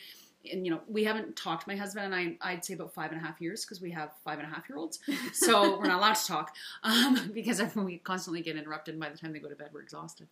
and 0.52 0.66
you 0.66 0.72
know 0.72 0.82
we 0.88 1.04
haven't 1.04 1.36
talked. 1.36 1.68
My 1.68 1.76
husband 1.76 2.14
and 2.14 2.38
I, 2.42 2.52
I'd 2.52 2.66
say 2.66 2.74
about 2.74 2.94
five 2.94 3.12
and 3.12 3.22
a 3.22 3.24
half 3.24 3.42
years 3.42 3.66
because 3.66 3.82
we 3.82 3.92
have 3.92 4.12
five 4.24 4.40
and 4.40 4.48
a 4.48 4.54
half 4.54 4.70
year 4.70 4.78
olds, 4.78 5.00
so 5.34 5.78
we're 5.80 5.88
not 5.88 6.00
allowed 6.00 6.16
to 6.16 6.28
talk 6.28 6.56
um, 6.84 7.32
because 7.34 7.62
we 7.76 7.98
constantly 8.00 8.42
get 8.42 8.56
interrupted. 8.56 8.94
And 8.94 9.02
by 9.02 9.10
the 9.10 9.18
time 9.18 9.34
they 9.34 9.40
go 9.40 9.50
to 9.50 9.56
bed, 9.56 9.70
we're 9.74 9.82
exhausted. 9.82 10.28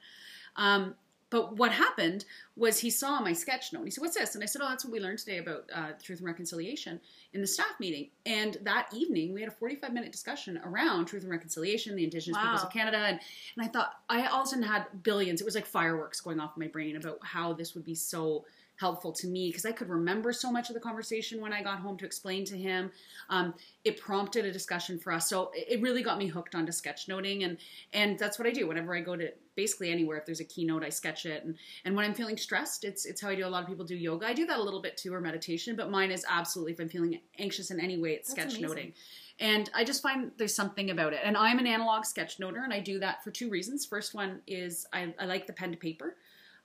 Um, 0.56 0.96
but 1.34 1.58
what 1.58 1.72
happened 1.72 2.26
was 2.56 2.80
he 2.80 2.92
saw 2.92 3.20
my 3.20 3.34
sketch 3.34 3.74
note. 3.74 3.80
And 3.80 3.88
he 3.88 3.92
said, 3.92 4.02
"What's 4.02 4.16
this?" 4.16 4.36
And 4.36 4.44
I 4.44 4.46
said, 4.46 4.62
"Oh, 4.64 4.70
that's 4.70 4.86
what 4.86 4.94
we 4.94 5.00
learned 5.00 5.18
today 5.18 5.40
about 5.40 5.68
uh, 5.74 5.94
truth 6.00 6.20
and 6.20 6.28
reconciliation 6.28 7.02
in 7.34 7.42
the 7.42 7.48
staff 7.48 7.80
meeting." 7.80 8.10
And 8.28 8.56
that 8.62 8.90
evening, 8.94 9.34
we 9.34 9.42
had 9.42 9.50
a 9.50 9.56
forty-five 9.56 9.92
minute 9.92 10.12
discussion 10.12 10.62
around 10.64 11.06
truth 11.08 11.24
and 11.24 11.32
reconciliation, 11.32 11.96
the 11.96 12.04
Indigenous 12.04 12.38
peoples 12.40 12.62
of 12.62 12.70
Canada, 12.70 12.98
and 12.98 13.20
and 13.58 13.66
I 13.66 13.68
thought 13.68 13.94
I 14.10 14.28
all 14.28 14.42
of 14.42 14.46
a 14.46 14.50
sudden 14.50 14.64
had 14.64 14.86
billions. 15.02 15.42
It 15.42 15.46
was 15.46 15.56
like 15.56 15.66
fireworks 15.66 16.22
going 16.22 16.40
off 16.40 16.52
in 16.56 16.62
my 16.62 16.68
brain 16.68 16.98
about 16.98 17.18
how 17.24 17.52
this 17.52 17.74
would 17.74 17.84
be 17.84 17.96
so 17.96 18.46
helpful 18.80 19.12
to 19.12 19.28
me 19.28 19.50
because 19.50 19.66
I 19.66 19.72
could 19.72 19.90
remember 19.90 20.34
so 20.34 20.52
much 20.52 20.70
of 20.70 20.74
the 20.74 20.80
conversation 20.80 21.40
when 21.40 21.54
I 21.54 21.62
got 21.62 21.80
home 21.80 21.98
to 21.98 22.06
explain 22.06 22.44
to 22.46 22.58
him. 22.58 22.92
Um, 23.30 23.54
it 23.84 24.00
prompted 24.00 24.46
a 24.46 24.52
discussion 24.52 24.98
for 24.98 25.14
us, 25.14 25.30
so 25.30 25.52
it 25.54 25.82
really 25.82 26.04
got 26.04 26.18
me 26.18 26.28
hooked 26.28 26.56
onto 26.56 26.72
sketchnoting, 26.72 27.46
and 27.46 27.58
and 27.94 28.18
that's 28.18 28.40
what 28.40 28.48
I 28.48 28.52
do 28.52 28.68
whenever 28.68 28.96
I 28.96 29.02
go 29.02 29.16
to 29.16 29.32
basically 29.56 29.92
anywhere. 29.92 30.18
If 30.18 30.26
there's 30.26 30.40
a 30.40 30.46
keynote, 30.46 30.84
I 30.84 30.90
sketch 30.90 31.26
it, 31.26 31.44
and 31.44 31.56
and 31.86 31.96
when 31.96 32.06
I'm 32.06 32.14
feeling 32.14 32.38
stressed, 32.38 32.84
it's 32.84 33.06
it's 33.06 33.22
how 33.22 33.30
I 33.30 33.36
do. 33.36 33.46
A 33.46 33.48
lot 33.48 33.64
of 33.64 33.70
people 33.70 33.86
do 33.86 33.96
yoga. 33.96 34.26
I 34.26 34.34
do 34.34 34.46
that 34.48 34.60
a 34.60 34.64
little 34.64 34.82
bit 34.82 34.98
too, 34.98 35.14
or 35.14 35.22
meditation, 35.22 35.76
but 35.76 35.92
mine 35.92 36.12
is 36.12 36.26
absolutely 36.30 36.74
if 36.74 36.80
I'm 36.80 36.90
feeling 36.90 37.20
anxious 37.40 37.72
in 37.72 37.80
any 37.80 37.98
way, 37.98 38.14
it's 38.14 38.34
That's 38.34 38.56
sketchnoting. 38.56 38.72
amazing. 38.72 38.94
And 39.40 39.70
I 39.74 39.84
just 39.84 40.04
find 40.04 40.32
there's 40.38 40.56
something 40.56 40.92
about 40.92 41.14
it. 41.14 41.22
And 41.24 41.36
I'm 41.36 41.58
an 41.60 41.68
analog 41.68 42.04
sketchnoter, 42.04 42.64
and 42.64 42.74
I 42.74 42.80
do 42.80 43.00
that 43.00 43.24
for 43.24 43.32
two 43.32 43.50
reasons. 43.50 43.86
First 43.86 44.14
one 44.14 44.42
is 44.48 44.86
I, 44.94 45.14
I 45.20 45.26
like 45.26 45.48
the 45.48 45.54
pen 45.54 45.72
to 45.72 45.78
paper, 45.78 46.16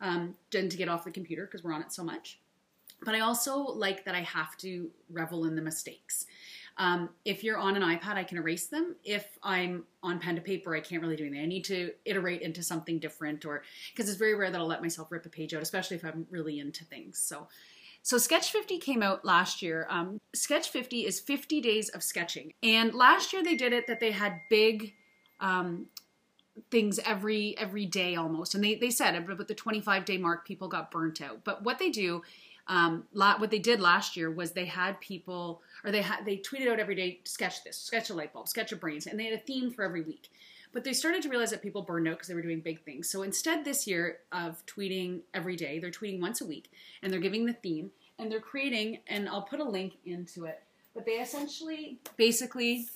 um, 0.01 0.35
to 0.51 0.69
get 0.69 0.89
off 0.89 1.05
the 1.05 1.11
computer 1.11 1.45
because 1.45 1.63
we're 1.63 1.73
on 1.73 1.83
it 1.83 1.93
so 1.93 2.05
much. 2.05 2.39
But 3.05 3.15
I 3.15 3.21
also 3.21 3.59
like 3.59 4.05
that 4.05 4.15
I 4.15 4.23
have 4.23 4.57
to 4.59 4.91
revel 5.11 5.45
in 5.45 5.55
the 5.55 5.63
mistakes. 5.63 6.27
Um, 6.79 7.11
if 7.25 7.43
you're 7.43 7.59
on 7.59 7.77
an 7.77 7.83
iPad, 7.83 8.15
I 8.15 8.25
can 8.25 8.39
erase 8.39 8.67
them. 8.67 8.95
If 9.05 9.27
I'm 9.43 9.85
on 10.03 10.21
pen 10.21 10.37
to 10.37 10.41
paper, 10.41 10.77
I 10.77 10.81
can't 10.81 11.03
really 11.03 11.17
do 11.17 11.25
anything. 11.25 11.43
I 11.43 11.47
need 11.47 11.65
to 11.65 11.93
iterate 12.05 12.43
into 12.43 12.63
something 12.63 13.01
different, 13.01 13.45
or 13.45 13.63
because 13.93 14.09
it's 14.09 14.19
very 14.19 14.35
rare 14.35 14.51
that 14.51 14.61
I'll 14.61 14.67
let 14.67 14.81
myself 14.81 15.11
rip 15.11 15.27
a 15.27 15.29
page 15.29 15.55
out, 15.55 15.63
especially 15.63 15.97
if 15.97 16.05
I'm 16.05 16.27
really 16.31 16.61
into 16.61 16.85
things. 16.85 17.19
So, 17.19 17.49
so 18.03 18.17
Sketch 18.17 18.53
50 18.53 18.79
came 18.79 19.03
out 19.03 19.25
last 19.25 19.61
year. 19.61 19.89
Um, 19.91 20.21
Sketch 20.35 20.69
50 20.71 21.05
is 21.05 21.19
50 21.19 21.61
days 21.61 21.89
of 21.89 22.03
sketching, 22.05 22.53
and 22.63 22.95
last 22.95 23.33
year 23.33 23.43
they 23.43 23.57
did 23.57 23.73
it 23.73 23.89
that 23.89 23.99
they 23.99 24.13
had 24.13 24.41
big. 24.49 24.95
Um, 25.41 25.87
things 26.71 26.99
every 27.05 27.57
every 27.59 27.87
day 27.87 28.16
almost. 28.16 28.55
And 28.55 28.62
they, 28.62 28.75
they 28.75 28.90
said 28.90 29.14
about 29.14 29.49
the 29.49 29.55
25 29.55 30.05
day 30.05 30.18
mark 30.18 30.47
people 30.47 30.68
got 30.68 30.90
burnt 30.90 31.21
out. 31.21 31.44
But 31.44 31.62
what 31.62 31.79
they 31.79 31.90
do 31.90 32.23
um, 32.68 33.05
what 33.12 33.51
they 33.51 33.59
did 33.59 33.81
last 33.81 34.16
year 34.16 34.31
was 34.31 34.53
they 34.53 34.66
had 34.66 35.01
people 35.01 35.62
or 35.85 35.90
they 35.90 36.03
had 36.03 36.25
they 36.25 36.37
tweeted 36.37 36.68
out 36.68 36.79
every 36.79 36.94
day 36.94 37.21
sketch 37.25 37.64
this 37.64 37.79
sketch 37.79 38.11
a 38.11 38.14
light 38.14 38.33
bulb 38.33 38.49
sketch 38.49 38.73
a 38.73 38.77
brains. 38.77 39.07
And 39.07 39.18
they 39.18 39.25
had 39.25 39.35
a 39.35 39.42
theme 39.42 39.71
for 39.71 39.85
every 39.85 40.03
week. 40.03 40.29
But 40.71 40.85
they 40.85 40.92
started 40.92 41.23
to 41.23 41.31
realize 41.31 41.51
that 41.51 41.62
people 41.62 41.81
burned 41.81 42.07
out 42.07 42.16
because 42.16 42.29
they 42.29 42.35
were 42.35 42.42
doing 42.42 42.61
big 42.61 42.85
things. 42.85 43.09
So 43.09 43.23
instead 43.23 43.64
this 43.64 43.87
year 43.87 44.18
of 44.33 44.64
tweeting 44.66 45.21
every 45.33 45.57
day 45.57 45.79
they're 45.79 45.90
tweeting 45.90 46.21
once 46.21 46.40
a 46.42 46.47
week 46.47 46.71
and 47.03 47.11
they're 47.11 47.21
giving 47.21 47.47
the 47.47 47.55
theme 47.55 47.90
and 48.18 48.31
they're 48.31 48.40
creating 48.40 48.99
and 49.07 49.29
i'll 49.29 49.42
put 49.42 49.61
a 49.61 49.64
link 49.64 49.94
into 50.05 50.44
it. 50.44 50.62
But 50.94 51.07
they 51.07 51.12
essentially 51.12 52.01
basically 52.18 52.87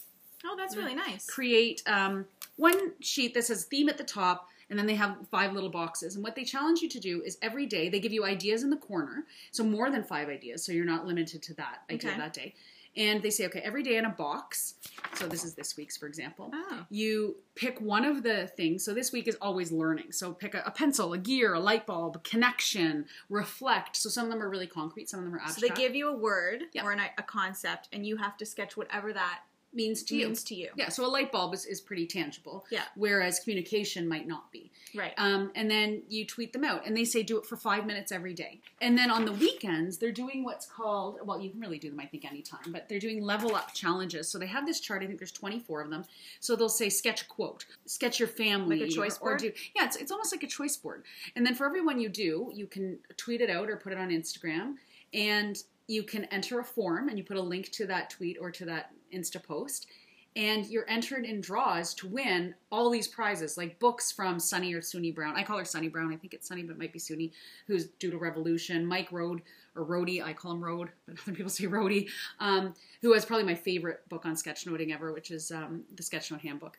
oh 0.44 0.54
that's 0.58 0.76
really 0.76 0.94
nice. 0.94 1.26
Create 1.26 1.82
um, 1.86 2.26
one 2.56 2.92
sheet 3.00 3.34
that 3.34 3.44
says 3.44 3.64
theme 3.64 3.88
at 3.88 3.98
the 3.98 4.04
top 4.04 4.48
and 4.70 4.78
then 4.78 4.86
they 4.86 4.94
have 4.94 5.16
five 5.30 5.52
little 5.52 5.68
boxes. 5.68 6.14
And 6.14 6.24
what 6.24 6.34
they 6.34 6.44
challenge 6.44 6.80
you 6.80 6.88
to 6.88 7.00
do 7.00 7.20
is 7.22 7.36
every 7.42 7.66
day 7.66 7.88
they 7.90 8.00
give 8.00 8.12
you 8.12 8.24
ideas 8.24 8.62
in 8.62 8.70
the 8.70 8.76
corner, 8.76 9.24
so 9.50 9.62
more 9.64 9.90
than 9.90 10.02
five 10.02 10.28
ideas, 10.30 10.64
so 10.64 10.72
you're 10.72 10.86
not 10.86 11.06
limited 11.06 11.42
to 11.42 11.54
that 11.54 11.82
idea 11.90 12.10
Okay. 12.12 12.18
that 12.18 12.32
day. 12.32 12.54
And 12.94 13.22
they 13.22 13.30
say, 13.30 13.46
okay, 13.46 13.60
every 13.60 13.82
day 13.82 13.96
in 13.96 14.04
a 14.04 14.10
box. 14.10 14.74
So 15.14 15.26
this 15.26 15.44
is 15.44 15.54
this 15.54 15.78
week's, 15.78 15.96
for 15.96 16.06
example. 16.06 16.50
Oh. 16.52 16.84
You 16.90 17.36
pick 17.54 17.80
one 17.80 18.04
of 18.04 18.22
the 18.22 18.46
things. 18.48 18.84
So 18.84 18.92
this 18.92 19.12
week 19.12 19.28
is 19.28 19.36
always 19.40 19.72
learning. 19.72 20.12
So 20.12 20.32
pick 20.32 20.52
a, 20.54 20.62
a 20.66 20.70
pencil, 20.70 21.14
a 21.14 21.18
gear, 21.18 21.54
a 21.54 21.60
light 21.60 21.86
bulb, 21.86 22.22
connection, 22.22 23.06
reflect. 23.30 23.96
So 23.96 24.10
some 24.10 24.24
of 24.26 24.30
them 24.30 24.42
are 24.42 24.48
really 24.50 24.66
concrete, 24.66 25.08
some 25.08 25.20
of 25.20 25.24
them 25.24 25.34
are 25.34 25.38
abstract. 25.40 25.60
So 25.60 25.68
they 25.68 25.74
give 25.88 25.94
you 25.94 26.08
a 26.08 26.16
word 26.16 26.64
Yeah. 26.74 26.84
or 26.84 26.92
an, 26.92 27.00
a 27.16 27.22
concept, 27.22 27.88
and 27.94 28.06
you 28.06 28.16
have 28.18 28.36
to 28.38 28.44
sketch 28.46 28.76
whatever 28.76 29.12
that 29.14 29.40
means 29.74 30.02
to 30.04 30.16
you. 30.16 30.26
means 30.26 30.44
to 30.44 30.54
you. 30.54 30.68
Yeah, 30.76 30.88
so 30.88 31.04
a 31.04 31.08
light 31.08 31.32
bulb 31.32 31.54
is, 31.54 31.64
is 31.64 31.80
pretty 31.80 32.06
tangible. 32.06 32.64
Yeah. 32.70 32.82
Whereas 32.94 33.40
communication 33.40 34.06
might 34.08 34.26
not 34.26 34.50
be. 34.52 34.70
Right. 34.94 35.12
Um, 35.16 35.50
and 35.54 35.70
then 35.70 36.02
you 36.08 36.26
tweet 36.26 36.52
them 36.52 36.64
out, 36.64 36.86
and 36.86 36.96
they 36.96 37.04
say 37.04 37.22
do 37.22 37.38
it 37.38 37.46
for 37.46 37.56
five 37.56 37.86
minutes 37.86 38.12
every 38.12 38.34
day. 38.34 38.60
And 38.80 38.96
then 38.96 39.10
on 39.10 39.24
the 39.24 39.32
weekends, 39.32 39.98
they're 39.98 40.12
doing 40.12 40.44
what's 40.44 40.66
called 40.66 41.18
well, 41.24 41.40
you 41.40 41.50
can 41.50 41.60
really 41.60 41.78
do 41.78 41.90
them, 41.90 42.00
I 42.00 42.06
think, 42.06 42.24
anytime, 42.24 42.72
but 42.72 42.88
they're 42.88 42.98
doing 42.98 43.22
level 43.22 43.54
up 43.54 43.72
challenges. 43.74 44.28
So 44.28 44.38
they 44.38 44.46
have 44.46 44.66
this 44.66 44.80
chart. 44.80 45.02
I 45.02 45.06
think 45.06 45.18
there's 45.18 45.32
24 45.32 45.82
of 45.82 45.90
them. 45.90 46.04
So 46.40 46.56
they'll 46.56 46.68
say 46.68 46.88
sketch 46.88 47.22
a 47.22 47.26
quote, 47.26 47.64
sketch 47.86 48.18
your 48.18 48.28
family, 48.28 48.80
Like 48.80 48.88
a 48.90 48.92
choice 48.92 49.18
or, 49.20 49.30
or 49.30 49.30
board? 49.32 49.40
do 49.40 49.52
yeah, 49.74 49.84
it's 49.86 49.96
it's 49.96 50.12
almost 50.12 50.32
like 50.32 50.42
a 50.42 50.46
choice 50.48 50.76
board. 50.76 51.04
And 51.36 51.46
then 51.46 51.54
for 51.54 51.66
every 51.66 51.80
one 51.82 51.98
you 52.00 52.08
do, 52.08 52.50
you 52.54 52.66
can 52.66 52.98
tweet 53.16 53.40
it 53.40 53.50
out 53.50 53.70
or 53.70 53.76
put 53.76 53.92
it 53.92 53.98
on 53.98 54.10
Instagram, 54.10 54.74
and 55.14 55.62
you 55.88 56.02
can 56.02 56.24
enter 56.26 56.60
a 56.60 56.64
form, 56.64 57.08
and 57.08 57.18
you 57.18 57.24
put 57.24 57.36
a 57.36 57.42
link 57.42 57.70
to 57.72 57.86
that 57.86 58.10
tweet 58.10 58.36
or 58.40 58.50
to 58.50 58.64
that 58.66 58.92
Insta 59.12 59.42
post 59.42 59.86
and 60.34 60.66
you're 60.66 60.88
entered 60.88 61.24
in 61.24 61.40
draws 61.40 61.92
to 61.94 62.08
win 62.08 62.54
all 62.70 62.88
these 62.88 63.06
prizes, 63.06 63.58
like 63.58 63.78
books 63.78 64.10
from 64.10 64.40
Sunny 64.40 64.72
or 64.72 64.80
Suni 64.80 65.14
Brown. 65.14 65.36
I 65.36 65.42
call 65.42 65.58
her 65.58 65.64
Sunny 65.64 65.88
Brown. 65.88 66.12
I 66.12 66.16
think 66.16 66.32
it's 66.32 66.48
Sunny, 66.48 66.62
but 66.62 66.72
it 66.72 66.78
might 66.78 66.92
be 66.92 66.98
Suni, 66.98 67.32
who's 67.66 67.86
Doodle 67.98 68.18
Revolution. 68.18 68.86
Mike 68.86 69.12
Road 69.12 69.42
or 69.76 69.84
Rody, 69.84 70.22
I 70.22 70.32
call 70.32 70.52
him 70.52 70.64
Road, 70.64 70.90
but 71.06 71.16
other 71.22 71.32
people 71.32 71.50
say 71.50 71.66
Rody, 71.66 72.08
um, 72.40 72.74
who 73.02 73.12
has 73.12 73.24
probably 73.24 73.44
my 73.44 73.54
favorite 73.54 74.08
book 74.08 74.24
on 74.24 74.34
sketchnoting 74.34 74.92
ever, 74.92 75.12
which 75.12 75.30
is 75.30 75.50
um, 75.50 75.82
the 75.96 76.02
Sketchnote 76.02 76.40
Handbook. 76.40 76.78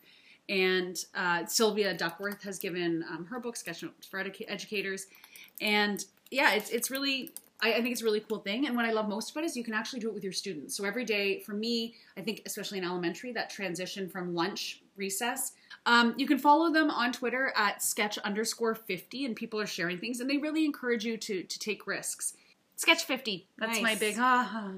And 0.49 0.97
uh, 1.15 1.45
Sylvia 1.45 1.93
Duckworth 1.93 2.43
has 2.43 2.57
given 2.57 3.05
um, 3.09 3.25
her 3.25 3.39
book, 3.39 3.55
Sketchnotes 3.55 4.09
for 4.09 4.23
Educa- 4.23 4.45
Educators. 4.47 5.05
And 5.61 6.03
yeah, 6.31 6.53
it's, 6.53 6.69
it's 6.71 6.89
really 6.89 7.31
I, 7.63 7.73
I 7.75 7.81
think 7.81 7.93
it's 7.93 8.01
a 8.01 8.05
really 8.05 8.19
cool 8.19 8.39
thing. 8.39 8.67
And 8.67 8.75
what 8.75 8.85
I 8.85 8.91
love 8.91 9.07
most 9.07 9.31
about 9.31 9.43
it 9.43 9.47
is 9.47 9.57
you 9.57 9.63
can 9.63 9.73
actually 9.73 10.01
do 10.01 10.09
it 10.09 10.13
with 10.13 10.23
your 10.23 10.33
students. 10.33 10.75
So 10.75 10.83
every 10.85 11.05
day, 11.05 11.39
for 11.39 11.53
me, 11.53 11.95
I 12.17 12.21
think 12.21 12.41
especially 12.45 12.77
in 12.77 12.83
elementary, 12.83 13.31
that 13.31 13.49
transition 13.49 14.09
from 14.09 14.35
lunch 14.35 14.81
recess. 14.97 15.53
Um, 15.85 16.13
you 16.17 16.27
can 16.27 16.37
follow 16.37 16.71
them 16.71 16.91
on 16.91 17.11
Twitter 17.11 17.51
at 17.55 17.81
sketch 17.81 18.17
underscore 18.19 18.75
50, 18.75 19.25
and 19.25 19.35
people 19.35 19.59
are 19.59 19.65
sharing 19.65 19.97
things, 19.97 20.19
and 20.19 20.29
they 20.29 20.37
really 20.37 20.65
encourage 20.65 21.03
you 21.05 21.17
to 21.17 21.43
to 21.43 21.59
take 21.59 21.87
risks. 21.87 22.35
Sketch 22.75 23.05
50. 23.05 23.47
That's 23.57 23.81
my 23.81 23.91
Nice. 23.91 23.99
big 23.99 24.19
aha. 24.19 24.73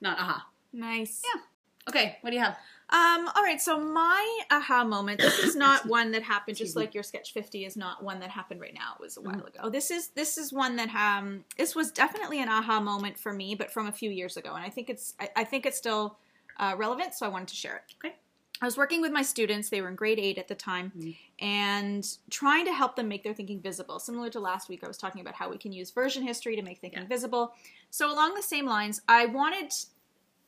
Not 0.00 0.18
aha. 0.18 0.46
Nice. 0.72 1.22
Yeah. 1.34 1.40
Okay, 1.88 2.18
what 2.22 2.30
do 2.30 2.36
you 2.36 2.42
have? 2.42 2.56
Um, 2.90 3.28
all 3.34 3.42
right, 3.42 3.60
so 3.60 3.80
my 3.80 4.40
aha 4.50 4.84
moment, 4.84 5.20
this 5.20 5.38
is 5.38 5.56
not 5.56 5.86
one 5.88 6.12
that 6.12 6.22
happened 6.22 6.56
just 6.56 6.76
like 6.76 6.94
your 6.94 7.02
sketch 7.02 7.32
50 7.32 7.64
is 7.64 7.76
not 7.76 8.02
one 8.02 8.20
that 8.20 8.30
happened 8.30 8.60
right 8.60 8.74
now. 8.74 8.94
It 8.98 9.02
was 9.02 9.16
a 9.16 9.22
while 9.22 9.44
ago. 9.44 9.70
This 9.70 9.90
is 9.90 10.08
this 10.08 10.36
is 10.38 10.52
one 10.52 10.76
that 10.76 10.94
um 10.94 11.44
this 11.56 11.74
was 11.74 11.90
definitely 11.90 12.40
an 12.42 12.48
aha 12.48 12.80
moment 12.80 13.18
for 13.18 13.32
me, 13.32 13.54
but 13.54 13.70
from 13.70 13.86
a 13.86 13.92
few 13.92 14.10
years 14.10 14.36
ago. 14.36 14.54
And 14.54 14.64
I 14.64 14.68
think 14.68 14.90
it's 14.90 15.14
I, 15.18 15.28
I 15.36 15.44
think 15.44 15.64
it's 15.66 15.78
still 15.78 16.18
uh, 16.58 16.74
relevant, 16.76 17.14
so 17.14 17.26
I 17.26 17.30
wanted 17.30 17.48
to 17.48 17.56
share 17.56 17.76
it. 17.76 17.94
Okay. 18.04 18.14
I 18.62 18.66
was 18.66 18.76
working 18.76 19.00
with 19.00 19.10
my 19.10 19.22
students, 19.22 19.68
they 19.68 19.80
were 19.82 19.88
in 19.88 19.96
grade 19.96 20.20
eight 20.20 20.38
at 20.38 20.46
the 20.46 20.54
time, 20.54 20.92
and 21.40 22.06
trying 22.30 22.64
to 22.66 22.72
help 22.72 22.94
them 22.94 23.08
make 23.08 23.24
their 23.24 23.34
thinking 23.34 23.60
visible. 23.60 23.98
Similar 23.98 24.30
to 24.30 24.40
last 24.40 24.68
week, 24.68 24.84
I 24.84 24.86
was 24.88 24.96
talking 24.96 25.20
about 25.20 25.34
how 25.34 25.50
we 25.50 25.58
can 25.58 25.72
use 25.72 25.90
version 25.90 26.22
history 26.22 26.54
to 26.54 26.62
make 26.62 26.78
thinking 26.80 27.00
Yeah. 27.00 27.08
visible. 27.08 27.52
So 27.90 28.12
along 28.12 28.34
the 28.34 28.42
same 28.42 28.64
lines, 28.64 29.02
I 29.08 29.26
wanted 29.26 29.72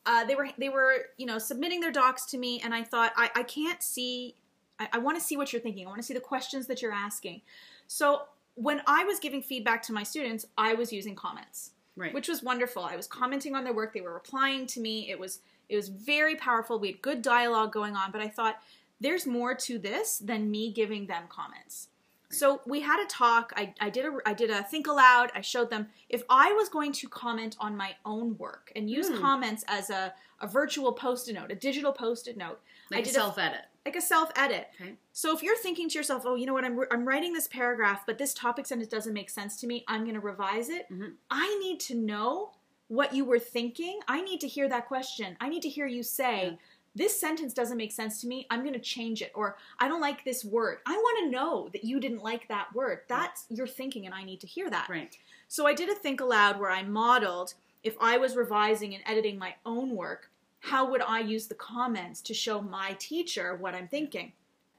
uh, 0.07 0.23
they 0.25 0.33
were 0.35 0.47
they 0.57 0.69
were 0.69 0.93
you 1.17 1.25
know 1.27 1.37
submitting 1.37 1.79
their 1.81 1.91
docs 1.91 2.25
to 2.25 2.37
me 2.37 2.59
and 2.63 2.73
i 2.73 2.81
thought 2.81 3.11
i, 3.15 3.29
I 3.35 3.43
can't 3.43 3.83
see 3.83 4.35
i, 4.79 4.87
I 4.93 4.97
want 4.97 5.17
to 5.19 5.23
see 5.23 5.37
what 5.37 5.51
you're 5.53 5.61
thinking. 5.61 5.85
I 5.85 5.89
want 5.89 6.01
to 6.01 6.07
see 6.07 6.13
the 6.15 6.19
questions 6.19 6.65
that 6.67 6.81
you're 6.81 6.93
asking. 6.93 7.41
So 7.87 8.23
when 8.55 8.81
i 8.87 9.03
was 9.03 9.19
giving 9.19 9.41
feedback 9.43 9.83
to 9.83 9.93
my 9.93 10.03
students 10.03 10.45
i 10.57 10.73
was 10.73 10.91
using 10.91 11.13
comments 11.15 11.71
Right. 11.95 12.13
which 12.13 12.27
was 12.27 12.43
wonderful. 12.43 12.83
I 12.83 12.95
was 12.95 13.07
commenting 13.07 13.55
on 13.55 13.63
their 13.63 13.73
work. 13.73 13.91
They 13.91 14.01
were 14.01 14.13
replying 14.13 14.67
to 14.67 14.79
me. 14.79 15.09
It 15.09 15.19
was 15.19 15.39
it 15.67 15.75
was 15.75 15.89
very 15.89 16.35
powerful. 16.35 16.77
We 16.79 16.89
had 16.91 17.01
good 17.01 17.21
dialogue 17.23 17.71
going 17.73 17.95
on 17.95 18.11
but 18.11 18.21
i 18.21 18.29
thought 18.29 18.57
there's 19.01 19.25
more 19.27 19.53
to 19.55 19.77
this 19.79 20.19
than 20.19 20.49
me 20.51 20.71
giving 20.71 21.07
them 21.07 21.23
comments 21.27 21.87
so 22.29 22.61
we 22.65 22.81
had 22.81 23.01
a 23.03 23.07
talk. 23.07 23.53
I, 23.55 23.73
I 23.79 23.89
did 23.89 24.05
a 24.05 24.17
I 24.25 24.33
did 24.33 24.49
a 24.49 24.63
think 24.63 24.87
aloud. 24.87 25.31
I 25.33 25.41
showed 25.41 25.69
them 25.69 25.87
if 26.09 26.23
I 26.29 26.51
was 26.53 26.69
going 26.69 26.91
to 26.93 27.07
comment 27.07 27.55
on 27.59 27.77
my 27.77 27.95
own 28.05 28.37
work 28.37 28.71
and 28.75 28.89
use 28.89 29.07
Hmm. 29.09 29.19
comments 29.19 29.63
as 29.67 29.89
a, 29.89 30.13
a 30.41 30.47
virtual 30.47 30.91
post-it 30.93 31.33
note, 31.33 31.51
a 31.51 31.55
digital 31.55 31.91
post-it 31.93 32.37
note, 32.37 32.59
I 32.91 32.95
like 32.95 33.05
did 33.05 33.11
a- 33.11 33.13
self 33.15 33.37
edit. 33.37 33.61
like 33.85 33.95
a 33.95 34.01
self-edit. 34.01 34.67
Okay. 34.81 34.93
So 35.13 35.33
if 35.35 35.41
you're 35.41 35.57
thinking 35.57 35.87
to 35.89 35.97
yourself, 35.97 36.23
oh, 36.25 36.35
you 36.35 36.45
know 36.45 36.53
what, 36.53 36.65
I'm, 36.65 36.77
I'm 36.91 37.07
writing 37.07 37.31
this 37.33 37.47
paragraph, 37.47 38.03
but 38.05 38.17
this 38.17 38.33
topic 38.33 38.65
sentence 38.65 38.89
doesn't 38.91 39.13
make 39.13 39.29
sense 39.29 39.55
to 39.61 39.67
me, 39.67 39.85
I'm 39.87 40.01
going 40.03 40.13
to 40.15 40.19
revise 40.19 40.67
it. 40.69 40.91
Mhm. 40.91 41.13
I 41.31 41.57
need 41.63 41.79
to 41.81 41.95
know 41.95 42.51
what 42.89 43.13
you 43.13 43.23
were 43.25 43.39
thinking. 43.39 43.99
I 44.07 44.21
need 44.21 44.39
to 44.41 44.47
hear 44.47 44.67
that 44.69 44.87
question. 44.87 45.37
I 45.41 45.47
need 45.49 45.61
to 45.63 45.69
hear 45.69 45.87
you 45.87 46.03
say, 46.03 46.49
Yeah. 46.51 46.55
This 46.97 47.19
sentence 47.19 47.53
doesn't 47.53 47.77
make 47.77 47.91
sense 47.91 48.21
to 48.21 48.27
me. 48.27 48.47
I'm 48.49 48.61
going 48.61 48.73
to 48.73 48.79
change 48.79 49.21
it. 49.21 49.31
Or 49.35 49.57
I 49.79 49.87
don't 49.87 50.01
like 50.01 50.23
this 50.23 50.43
word. 50.43 50.79
I 50.85 50.93
want 50.93 51.25
to 51.25 51.31
know 51.31 51.69
that 51.73 51.83
you 51.83 51.99
didn't 51.99 52.23
like 52.23 52.47
that 52.47 52.73
word. 52.73 53.01
That's 53.07 53.45
your 53.49 53.67
thinking, 53.67 54.05
and 54.05 54.15
I 54.15 54.23
need 54.23 54.41
to 54.41 54.47
hear 54.47 54.69
that. 54.69 54.89
Right. 54.89 55.17
So 55.47 55.67
I 55.67 55.73
did 55.73 55.89
a 55.89 55.95
think 55.95 56.19
aloud 56.19 56.59
where 56.59 56.71
I 56.71 56.83
modeled 56.83 57.53
if 57.83 57.95
I 58.01 58.17
was 58.17 58.35
revising 58.35 58.95
and 58.95 59.03
editing 59.05 59.37
my 59.37 59.55
own 59.65 59.95
work, 59.95 60.29
how 60.59 60.89
would 60.89 61.01
I 61.01 61.19
use 61.19 61.47
the 61.47 61.55
comments 61.55 62.21
to 62.23 62.33
show 62.33 62.61
my 62.61 62.95
teacher 62.99 63.55
what 63.55 63.75
I'm 63.75 63.87
thinking? 63.87 64.33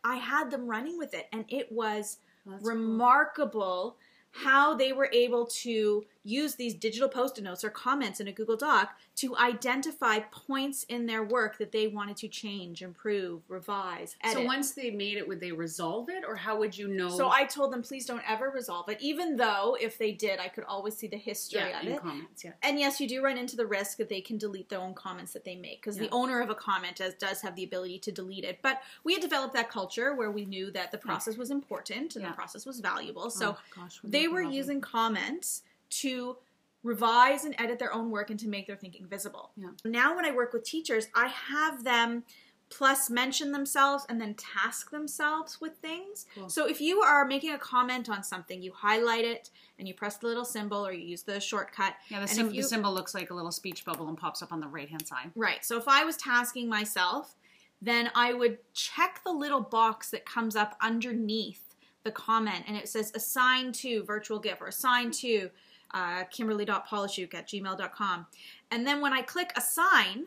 I 0.05 0.17
had 0.17 0.51
them 0.51 0.67
running 0.67 0.99
with 0.99 1.15
it, 1.15 1.29
and 1.33 1.45
it 1.49 1.71
was 1.73 2.19
that's 2.45 2.63
cool. 2.63 2.73
remarkable 2.73 3.97
how 4.31 4.75
they 4.75 4.93
were 4.93 5.09
able 5.13 5.47
to 5.47 6.05
use 6.29 6.55
these 6.55 6.75
digital 6.75 7.09
post-it 7.09 7.43
notes 7.43 7.65
or 7.65 7.71
comments 7.71 8.21
in 8.21 8.29
a 8.29 8.33
Google 8.33 8.57
Doc 8.57 8.97
to 9.17 9.37
identify 9.37 10.21
points 10.21 10.85
in 10.85 11.07
their 11.07 11.25
work 11.25 11.59
that 11.59 11.73
they 11.73 11.89
wanted 11.89 12.17
to 12.19 12.29
change, 12.29 12.83
improve, 12.83 13.41
revise, 13.49 14.17
edit. 14.23 14.39
So 14.39 14.45
once 14.45 14.73
they 14.73 14.91
made 14.91 15.17
it, 15.17 15.27
would 15.27 15.41
they 15.41 15.53
resolve 15.53 16.09
it, 16.09 16.25
or 16.27 16.37
how 16.37 16.59
would 16.59 16.77
you 16.77 16.89
know? 16.89 17.09
So 17.11 17.29
I 17.31 17.45
told 17.45 17.73
them, 17.73 17.83
please 17.83 18.07
don't 18.07 18.23
ever 18.29 18.51
resolve 18.51 18.89
it, 18.89 18.99
even 19.01 19.37
though 19.37 19.77
if 19.81 19.99
they 19.99 20.13
did, 20.13 20.39
I 20.39 20.49
could 20.49 20.65
always 20.65 20.97
see 20.97 21.09
the 21.09 21.17
history 21.17 21.61
yeah, 21.61 21.81
of 21.81 21.87
in 21.87 21.93
it. 21.93 22.01
comments, 22.01 22.45
yeah. 22.45 22.53
And 22.63 22.79
yes, 22.79 23.01
you 23.01 23.09
do 23.09 23.23
run 23.25 23.37
into 23.39 23.57
the 23.57 23.67
risk 23.67 23.99
that 23.99 24.09
they 24.09 24.21
can 24.21 24.39
delete 24.39 24.69
their 24.69 24.81
own 24.81 24.95
comments 24.95 25.33
that 25.33 25.45
they 25.45 25.57
make 25.57 25.81
because 25.81 25.97
Yeah. 25.97 26.05
the 26.05 26.11
owner 26.11 26.41
of 26.41 26.51
a 26.51 26.55
comment 26.55 26.97
does, 26.97 27.15
does 27.15 27.41
have 27.41 27.57
the 27.57 27.65
ability 27.65 27.99
to 28.01 28.13
delete 28.13 28.45
it. 28.45 28.61
But 28.63 28.83
we 29.03 29.15
had 29.15 29.23
developed 29.23 29.55
that 29.55 29.71
culture 29.71 30.15
where 30.15 30.31
we 30.31 30.45
knew 30.45 30.71
that 30.73 30.93
the 30.93 30.99
process 30.99 31.37
was 31.37 31.51
important 31.51 32.17
and 32.17 32.25
the 32.25 32.31
process 32.31 32.67
was 32.67 32.81
valuable. 32.81 33.25
Oh 33.27 33.29
so 33.31 33.49
Oh, 33.49 33.59
gosh, 33.75 34.03
we 34.03 34.11
they 34.11 34.29
were 34.29 34.43
using 34.43 34.81
comments 34.81 35.63
to 35.91 36.37
revise 36.83 37.45
and 37.45 37.55
edit 37.59 37.79
their 37.79 37.93
own 37.93 38.11
work 38.11 38.31
and 38.31 38.39
to 38.41 38.49
make 38.49 38.67
their 38.67 38.77
thinking 38.77 39.07
visible. 39.07 39.51
Yeah. 39.57 39.71
Now, 39.85 40.15
when 40.15 40.25
I 40.25 40.31
work 40.31 40.53
with 40.53 40.65
teachers, 40.65 41.09
I 41.15 41.27
have 41.29 41.85
them 41.85 42.25
plus 42.71 43.09
mention 43.09 43.51
themselves 43.51 44.05
and 44.11 44.21
then 44.21 44.35
task 44.35 44.91
themselves 44.91 45.59
with 45.61 45.73
things. 45.79 46.27
Cool. 46.35 46.51
So 46.51 46.67
if 46.69 46.81
you 46.83 47.01
are 47.01 47.25
making 47.25 47.55
a 47.55 47.59
comment 47.59 48.11
on 48.11 48.23
something, 48.23 48.61
you 48.63 48.73
highlight 48.73 49.25
it 49.25 49.49
and 49.79 49.89
you 49.89 49.95
press 49.95 50.19
the 50.19 50.27
little 50.27 50.45
symbol 50.45 50.87
or 50.87 50.93
you 50.93 51.05
use 51.07 51.23
the 51.23 51.41
shortcut. 51.41 51.95
Yeah, 52.11 52.21
the, 52.21 52.29
sim- 52.29 52.51
you- 52.53 52.63
the 52.63 52.69
symbol 52.69 52.93
looks 52.93 53.15
like 53.15 53.31
a 53.31 53.35
little 53.35 53.53
speech 53.53 53.85
bubble 53.87 54.09
and 54.09 54.19
pops 54.19 54.43
up 54.43 54.53
on 54.53 54.61
the 54.61 54.69
right 54.69 54.89
hand 54.89 55.07
side. 55.07 55.31
Right. 55.35 55.65
So 55.65 55.79
if 55.79 55.89
I 55.89 56.05
was 56.05 56.17
tasking 56.19 56.69
myself, 56.69 57.35
then 57.81 58.11
I 58.15 58.35
would 58.35 58.59
check 58.75 59.23
the 59.25 59.33
little 59.33 59.63
box 59.63 60.11
that 60.11 60.27
comes 60.27 60.55
up 60.55 60.77
underneath 60.83 61.75
the 62.05 62.11
comment 62.13 62.65
and 62.69 62.77
it 62.77 62.89
says 62.89 63.13
assign 63.15 63.73
to 63.73 64.05
virtual 64.05 64.39
gift 64.39 64.61
or 64.61 64.67
assign 64.69 65.11
to 65.13 65.49
uh, 65.93 66.25
kimberly.pollishuke 66.25 67.35
at 67.35 67.49
gmail.com. 67.49 68.27
And 68.71 68.87
then 68.87 69.01
when 69.01 69.13
I 69.13 69.23
click 69.23 69.53
assign, 69.57 70.27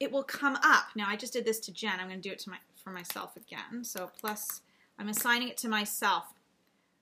it 0.00 0.12
will 0.12 0.22
come 0.22 0.56
up. 0.62 0.86
Now 0.94 1.06
I 1.08 1.16
just 1.16 1.32
did 1.32 1.44
this 1.44 1.60
to 1.60 1.72
Jen. 1.72 1.98
I'm 1.98 2.08
going 2.08 2.20
to 2.20 2.28
do 2.28 2.32
it 2.32 2.38
to 2.40 2.50
my 2.50 2.58
for 2.82 2.90
myself 2.90 3.36
again. 3.36 3.84
So 3.84 4.10
plus 4.20 4.62
I'm 4.98 5.08
assigning 5.08 5.48
it 5.48 5.56
to 5.58 5.68
myself. 5.68 6.24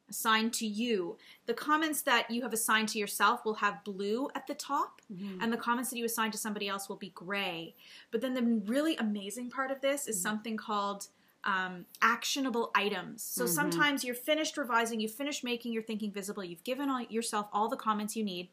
Assigned 0.08 0.52
to 0.54 0.66
you. 0.66 1.16
The 1.46 1.54
comments 1.54 2.02
that 2.02 2.30
you 2.30 2.42
have 2.42 2.52
assigned 2.52 2.88
to 2.90 2.98
yourself 2.98 3.44
will 3.44 3.54
have 3.54 3.82
blue 3.82 4.28
at 4.36 4.46
the 4.46 4.54
top, 4.54 5.02
and 5.42 5.52
the 5.52 5.56
comments 5.56 5.90
that 5.90 5.96
you 5.96 6.04
assign 6.04 6.30
to 6.30 6.38
somebody 6.38 6.68
else 6.68 6.88
will 6.88 6.96
be 6.96 7.10
gray. 7.10 7.74
But 8.12 8.20
then 8.20 8.34
the 8.34 8.62
really 8.70 8.96
amazing 8.98 9.50
part 9.50 9.72
of 9.72 9.80
this 9.80 10.06
is 10.06 10.20
something 10.20 10.56
called 10.56 11.08
um, 11.46 11.86
actionable 12.02 12.70
items. 12.74 13.22
So 13.22 13.46
sometimes 13.46 14.04
you're 14.04 14.14
finished 14.14 14.56
revising, 14.58 15.00
you've 15.00 15.12
finished 15.14 15.44
making 15.44 15.72
your 15.72 15.82
thinking 15.82 16.10
visible, 16.12 16.44
you've 16.44 16.64
given 16.64 16.90
all, 16.90 17.00
yourself 17.02 17.46
all 17.52 17.68
the 17.68 17.76
comments 17.76 18.16
you 18.16 18.24
need, 18.24 18.48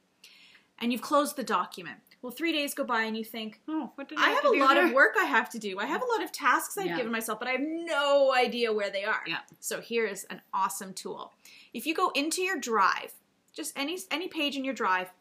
and 0.79 0.91
you've 0.91 1.01
closed 1.01 1.35
the 1.35 1.43
document. 1.43 1.97
Well, 2.21 2.31
three 2.31 2.53
days 2.53 2.73
go 2.73 2.83
by 2.85 3.01
and 3.01 3.17
you 3.17 3.23
think, 3.25 3.59
Oh, 3.67 3.91
what 3.95 4.07
did 4.07 4.17
I 4.17 4.29
have 4.29 4.43
to 4.43 4.49
a 4.49 4.59
lot 4.59 4.75
there? 4.75 4.85
of 4.87 4.93
work 4.93 5.15
I 5.19 5.25
have 5.25 5.49
to 5.49 5.59
do. 5.59 5.77
I 5.79 5.85
have 5.85 6.01
a 6.01 6.05
lot 6.05 6.23
of 6.23 6.31
tasks 6.31 6.77
I've 6.77 6.85
Yeah. 6.85 6.95
given 6.97 7.11
myself, 7.11 7.37
but 7.39 7.49
I 7.49 7.51
have 7.51 7.61
no 7.61 8.33
idea 8.33 8.71
where 8.71 8.89
they 8.89 9.03
are. 9.03 9.23
Yeah. 9.27 9.39
So 9.59 9.81
here 9.81 10.05
is 10.05 10.23
an 10.29 10.41
awesome 10.53 10.93
tool. 10.93 11.33
If 11.73 11.85
you 11.85 11.93
go 11.93 12.11
into 12.15 12.41
your 12.41 12.57
drive, 12.59 13.11
just 13.53 13.77
any 13.77 13.99
any 14.09 14.27
page 14.29 14.55
in 14.55 14.63
your 14.63 14.73
drive, 14.73 15.11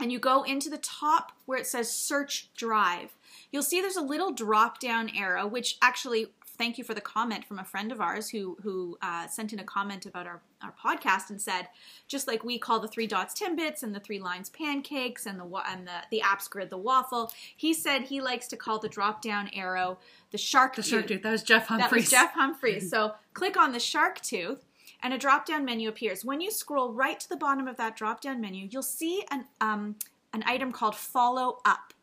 and 0.00 0.10
you 0.10 0.18
go 0.18 0.42
into 0.44 0.70
the 0.70 0.78
top 0.78 1.32
where 1.44 1.58
it 1.58 1.66
says 1.66 1.94
search 1.94 2.48
drive, 2.56 3.14
you'll 3.52 3.62
see 3.62 3.82
there's 3.82 3.96
a 3.96 4.00
little 4.00 4.32
drop 4.32 4.80
down 4.80 5.10
arrow, 5.14 5.46
which 5.46 5.76
actually 5.82 6.32
thank 6.60 6.76
you 6.76 6.84
for 6.84 6.92
the 6.92 7.00
comment 7.00 7.42
from 7.46 7.58
a 7.58 7.64
friend 7.64 7.90
of 7.90 8.02
ours 8.02 8.28
who 8.28 8.58
who 8.62 8.98
uh, 9.00 9.26
sent 9.26 9.52
in 9.54 9.58
a 9.58 9.64
comment 9.64 10.04
about 10.04 10.26
our, 10.26 10.42
our 10.62 10.74
podcast 10.84 11.30
and 11.30 11.40
said 11.40 11.68
just 12.06 12.28
like 12.28 12.44
we 12.44 12.58
call 12.58 12.78
the 12.78 12.88
three 12.88 13.06
dots 13.06 13.40
timbits 13.40 13.82
and 13.82 13.94
the 13.94 14.00
three 14.00 14.20
lines 14.20 14.50
pancakes 14.50 15.24
and 15.24 15.40
the 15.40 15.62
and 15.68 15.86
the 15.86 16.00
the 16.10 16.22
apps 16.22 16.50
grid 16.50 16.68
the 16.68 16.76
waffle 16.76 17.32
he 17.56 17.72
said 17.72 18.02
he 18.02 18.20
likes 18.20 18.46
to 18.46 18.58
call 18.58 18.78
the 18.78 18.90
drop 18.90 19.22
down 19.22 19.48
arrow 19.54 19.98
the 20.32 20.38
shark 20.38 20.76
The 20.76 20.82
shark 20.82 21.06
tooth. 21.06 21.22
That 21.22 21.32
was 21.32 21.42
Jeff 21.42 21.66
Humphreys. 21.66 21.90
That 21.90 21.96
was 21.96 22.10
Jeff 22.10 22.32
Humphreys. 22.34 22.90
So 22.90 23.14
click 23.34 23.56
on 23.56 23.72
the 23.72 23.80
shark 23.80 24.20
tooth 24.20 24.66
and 25.02 25.14
a 25.14 25.18
drop 25.18 25.46
down 25.46 25.64
menu 25.64 25.88
appears. 25.88 26.24
When 26.24 26.40
you 26.40 26.50
scroll 26.50 26.92
right 26.92 27.18
to 27.20 27.28
the 27.28 27.36
bottom 27.36 27.66
of 27.66 27.76
that 27.78 27.96
drop 27.96 28.20
down 28.20 28.40
menu, 28.40 28.68
you'll 28.70 28.82
see 28.82 29.24
an, 29.30 29.46
um, 29.60 29.96
an 30.32 30.42
item 30.46 30.72
called 30.72 30.94
follow 30.94 31.58
up. 31.64 31.94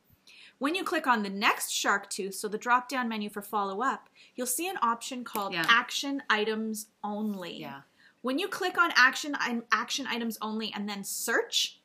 When 0.59 0.73
you 0.73 0.83
click 0.83 1.05
on 1.05 1.23
the 1.23 1.29
next 1.29 1.69
shark 1.71 2.09
tooth, 2.09 2.35
so 2.35 2.47
the 2.47 2.57
drop 2.57 2.89
down 2.89 3.07
menu 3.07 3.29
for 3.29 3.41
follow 3.41 3.81
up, 3.81 4.09
you'll 4.35 4.47
see 4.47 4.67
an 4.67 4.77
option 4.81 5.23
called 5.23 5.53
Yeah. 5.53 5.65
action 5.67 6.23
items 6.29 6.87
only. 7.03 7.59
Yeah. 7.59 7.81
When 8.21 8.39
you 8.39 8.47
click 8.47 8.77
on 8.77 8.91
action 8.95 9.37
action 9.71 10.07
items 10.07 10.37
only 10.41 10.73
and 10.73 10.89
then 10.89 11.03
search, 11.03 11.79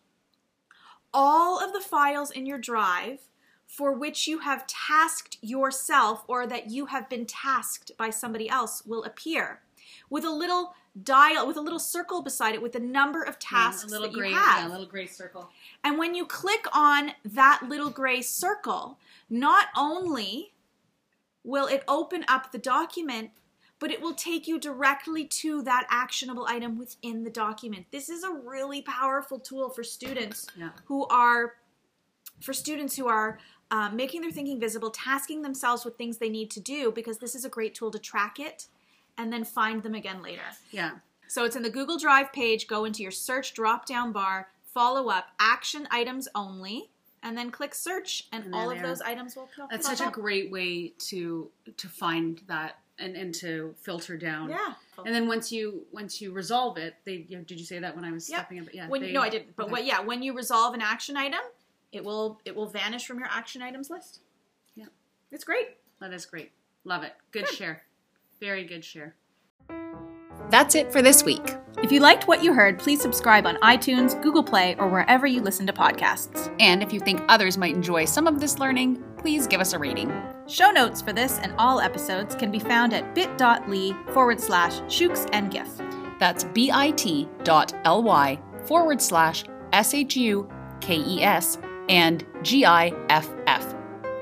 all 1.13 1.63
of 1.63 1.73
the 1.73 1.81
files 1.81 2.31
in 2.31 2.47
your 2.47 2.59
drive 2.59 3.29
for 3.67 3.93
which 3.93 4.27
you 4.27 4.39
have 4.41 4.67
tasked 4.67 5.39
yourself 5.41 6.25
or 6.27 6.47
that 6.47 6.71
you 6.71 6.87
have 6.87 7.09
been 7.09 7.27
tasked 7.27 7.93
by 7.97 8.11
somebody 8.11 8.49
else 8.49 8.85
will 8.85 9.05
appear 9.05 9.63
with 10.11 10.25
a 10.25 10.31
little 10.31 10.75
dial 11.01 11.47
with 11.47 11.57
a 11.57 11.61
little 11.61 11.79
circle 11.79 12.23
beside 12.23 12.55
it 12.55 12.61
with 12.63 12.73
the 12.73 12.81
number 12.81 13.23
of 13.23 13.39
tasks 13.39 13.85
a 13.85 13.87
little 13.87 14.09
that 14.09 14.13
gray, 14.13 14.29
you 14.31 14.35
have. 14.35 14.61
yeah, 14.65 14.69
a 14.69 14.71
little 14.71 14.87
gray 14.87 15.07
circle. 15.07 15.49
And 15.83 15.99
when 15.99 16.15
you 16.15 16.27
click 16.27 16.67
on 16.73 17.13
that 17.25 17.63
little 17.67 17.91
gray 17.91 18.21
circle, 18.21 18.99
not 19.31 19.69
only 19.77 20.53
will 21.45 21.67
it 21.67 21.83
open 21.89 22.25
up 22.29 22.53
the 22.53 22.59
document, 22.59 23.31
but 23.79 23.91
it 23.91 24.01
will 24.01 24.15
take 24.15 24.47
you 24.47 24.61
directly 24.61 25.25
to 25.25 25.63
that 25.63 25.87
actionable 25.91 26.47
item 26.47 26.79
within 26.79 27.25
the 27.25 27.31
document. 27.31 27.87
This 27.91 28.09
is 28.09 28.23
a 28.23 28.31
really 28.31 28.83
powerful 28.83 29.41
tool 29.41 29.71
for 29.71 29.83
students 29.83 30.47
Yeah. 30.57 30.71
who 30.85 31.07
are 31.07 31.55
for 32.41 32.53
students 32.53 32.97
who 32.97 33.09
are 33.09 33.39
uh, 33.71 33.89
making 33.91 34.21
their 34.21 34.31
thinking 34.31 34.61
visible, 34.61 34.91
tasking 34.91 35.43
themselves 35.43 35.85
with 35.85 35.97
things 35.97 36.19
they 36.19 36.29
need 36.29 36.51
to 36.51 36.61
do, 36.61 36.93
because 36.93 37.19
this 37.19 37.35
is 37.35 37.45
a 37.45 37.49
great 37.49 37.75
tool 37.75 37.91
to 37.91 37.99
track 37.99 38.39
it 38.39 38.67
and 39.19 39.33
then 39.33 39.45
find 39.45 39.83
them 39.83 39.95
again 39.95 40.23
later. 40.23 40.43
Yeah. 40.71 40.93
So 41.29 41.45
it's 41.45 41.57
in 41.57 41.63
the 41.63 41.71
Google 41.71 41.99
Drive 41.99 42.33
page. 42.33 42.67
Go 42.67 42.85
into 42.85 43.03
your 43.03 43.11
search 43.13 43.55
drop 43.55 43.87
down 43.87 44.13
bar, 44.13 44.49
follow 44.75 45.09
up 45.09 45.29
action 45.41 45.89
items 45.91 46.29
only, 46.35 46.91
and 47.23 47.37
then 47.39 47.51
click 47.51 47.75
search, 47.75 48.27
and, 48.33 48.45
And 48.47 48.55
all 48.55 48.71
of 48.71 48.83
those 48.83 49.01
items 49.01 49.37
will 49.37 49.49
pop 49.57 49.71
That's 49.71 49.89
pop 49.89 49.97
such 49.97 50.09
a 50.09 50.11
great 50.11 50.51
way 50.51 50.89
to 51.11 51.51
to 51.77 51.89
find 51.89 52.41
that 52.49 52.79
and, 52.99 53.17
and 53.17 53.35
to 53.37 53.75
filter 53.81 54.17
down. 54.17 54.51
yeah. 54.51 54.75
And 55.05 55.15
then 55.15 55.27
once 55.27 55.51
you 55.51 55.87
once 55.93 56.21
you 56.21 56.33
resolve 56.33 56.77
it, 56.77 56.95
they 57.05 57.25
you 57.29 57.39
know, 57.39 57.45
did 57.45 57.59
you 57.59 57.65
say 57.67 57.79
that 57.79 57.95
when 57.97 58.05
I 58.05 58.13
was 58.13 58.29
Yep. 58.29 58.39
stepping 58.41 58.61
up? 58.61 58.67
Yeah. 58.75 58.89
When 58.89 59.01
they- 59.03 59.13
no, 59.13 59.23
I 59.23 59.29
didn't. 59.31 59.57
But 59.57 59.65
okay. 59.65 59.73
what? 59.73 59.85
Yeah, 59.87 60.01
when 60.01 60.23
you 60.23 60.35
resolve 60.37 60.75
an 60.75 60.83
action 60.83 61.17
item, 61.17 61.41
it 61.93 62.05
will 62.05 62.41
it 62.45 62.55
will 62.55 62.67
vanish 62.67 63.07
from 63.07 63.19
your 63.19 63.29
action 63.31 63.63
items 63.63 63.89
list. 63.89 64.21
Yeah. 64.75 64.87
it's 65.31 65.45
great. 65.45 65.77
That 66.01 66.13
is 66.13 66.27
great. 66.27 66.51
Love 66.85 67.03
it. 67.05 67.15
Good 67.31 67.47
Good. 67.47 67.55
share. 67.55 67.83
Very 68.43 68.65
good 68.65 68.85
share. 68.85 69.15
That's 70.51 70.75
it 70.75 70.91
for 70.91 71.01
this 71.01 71.23
week. 71.23 71.55
If 71.81 71.93
you 71.93 72.01
liked 72.01 72.27
what 72.27 72.43
you 72.43 72.53
heard, 72.53 72.77
please 72.77 73.01
subscribe 73.01 73.47
on 73.47 73.55
iTunes, 73.59 74.21
Google 74.21 74.43
Play, 74.43 74.75
or 74.81 74.89
wherever 74.89 75.29
you 75.29 75.41
listen 75.41 75.65
to 75.69 75.73
podcasts. 75.73 76.53
And 76.59 76.83
if 76.83 76.93
you 76.93 76.99
think 76.99 77.23
others 77.29 77.57
might 77.57 77.77
enjoy 77.77 78.05
some 78.05 78.27
of 78.27 78.41
this 78.41 78.59
learning, 78.59 79.01
please 79.17 79.47
give 79.47 79.61
us 79.61 79.75
a 79.75 79.79
rating. 79.79 80.13
Show 80.49 80.73
notes 80.73 81.01
for 81.01 81.13
this 81.13 81.39
and 81.39 81.55
all 81.57 81.81
episodes 81.81 82.35
can 82.35 82.51
be 82.51 82.59
found 82.59 82.93
at 82.93 83.15
bit.ly 83.15 83.97
forward 84.13 84.41
slash 84.41 84.81
shukes 84.93 85.25
and 85.33 85.49
giff. 85.49 85.71
That's 86.19 86.43
bit.ly 86.43 88.39
forward 88.65 89.01
slash 89.01 89.45
S 89.73 89.95
H 89.95 90.17
U 90.17 90.51
K 90.81 90.97
E 90.97 91.23
S 91.23 91.59
and 91.89 92.27
G 92.43 92.65
I 92.65 92.93
F 93.09 93.29
F. 93.47 93.73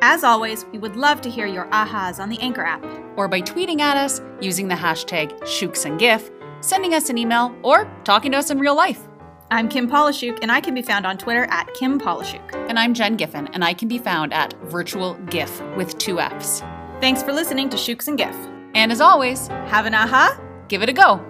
As 0.03 0.25
always, 0.25 0.67
we 0.73 0.79
would 0.79 0.97
love 0.97 1.23
to 1.23 1.31
hear 1.31 1.47
your 1.47 1.65
ahas 1.69 2.21
on 2.21 2.29
the 2.29 2.39
Anchor 2.41 2.65
app. 2.65 2.85
Or 3.21 3.29
by 3.29 3.43
tweeting 3.43 3.81
at 3.81 3.99
us 3.99 4.23
using 4.41 4.67
the 4.67 4.75
hashtag 4.75 5.39
ShukesandGiff, 5.41 6.31
sending 6.65 6.95
us 6.95 7.11
an 7.11 7.19
email, 7.19 7.55
or 7.63 7.85
talking 8.03 8.33
to 8.33 8.39
us 8.39 8.49
in 8.49 8.59
real 8.59 8.75
life. 8.75 9.07
I'm 9.51 9.69
Kim 9.69 9.91
Pollishuke, 9.91 10.39
and 10.41 10.51
I 10.51 10.63
can 10.63 10.73
be 10.73 10.81
found 10.81 11.07
on 11.07 11.19
Twitter 11.19 11.45
at 11.51 11.69
Kim 11.75 12.01
Pollishuke. 12.01 12.55
And 12.71 12.79
I'm 12.79 12.95
Jen 12.95 13.19
Giffen, 13.19 13.49
and 13.53 13.63
I 13.63 13.75
can 13.75 13.89
be 13.89 13.99
found 13.99 14.33
at 14.33 14.55
Virtual 14.63 15.17
Giff 15.29 15.61
with 15.77 15.99
two 15.99 16.19
F's. 16.19 16.61
Thanks 17.03 17.23
for 17.23 17.35
listening 17.35 17.69
to 17.69 17.77
Shukes 17.77 18.09
and 18.09 18.17
Giff. 18.17 18.35
And 18.75 18.91
as 18.91 19.03
always, 19.03 19.49
Have 19.49 19.85
an 19.85 19.93
aha? 19.93 20.41
give 20.69 20.83
it 20.83 20.89
a 20.89 20.95
go. 20.95 21.23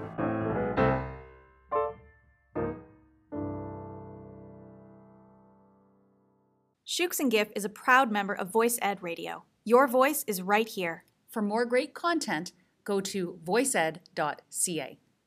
Shukes 6.85 7.19
and 7.19 7.33
Giff 7.33 7.49
is 7.57 7.65
a 7.65 7.69
proud 7.69 8.13
member 8.13 8.33
of 8.33 8.53
voicEd 8.53 9.03
Radio. 9.03 9.43
Your 9.65 9.89
voice 9.89 10.23
is 10.29 10.41
right 10.41 10.69
here. 10.69 11.03
For 11.31 11.43
more 11.43 11.65
great 11.65 11.95
content, 11.95 12.53
go 12.85 13.01
to 13.01 13.39
voiced.ca. 13.45 14.99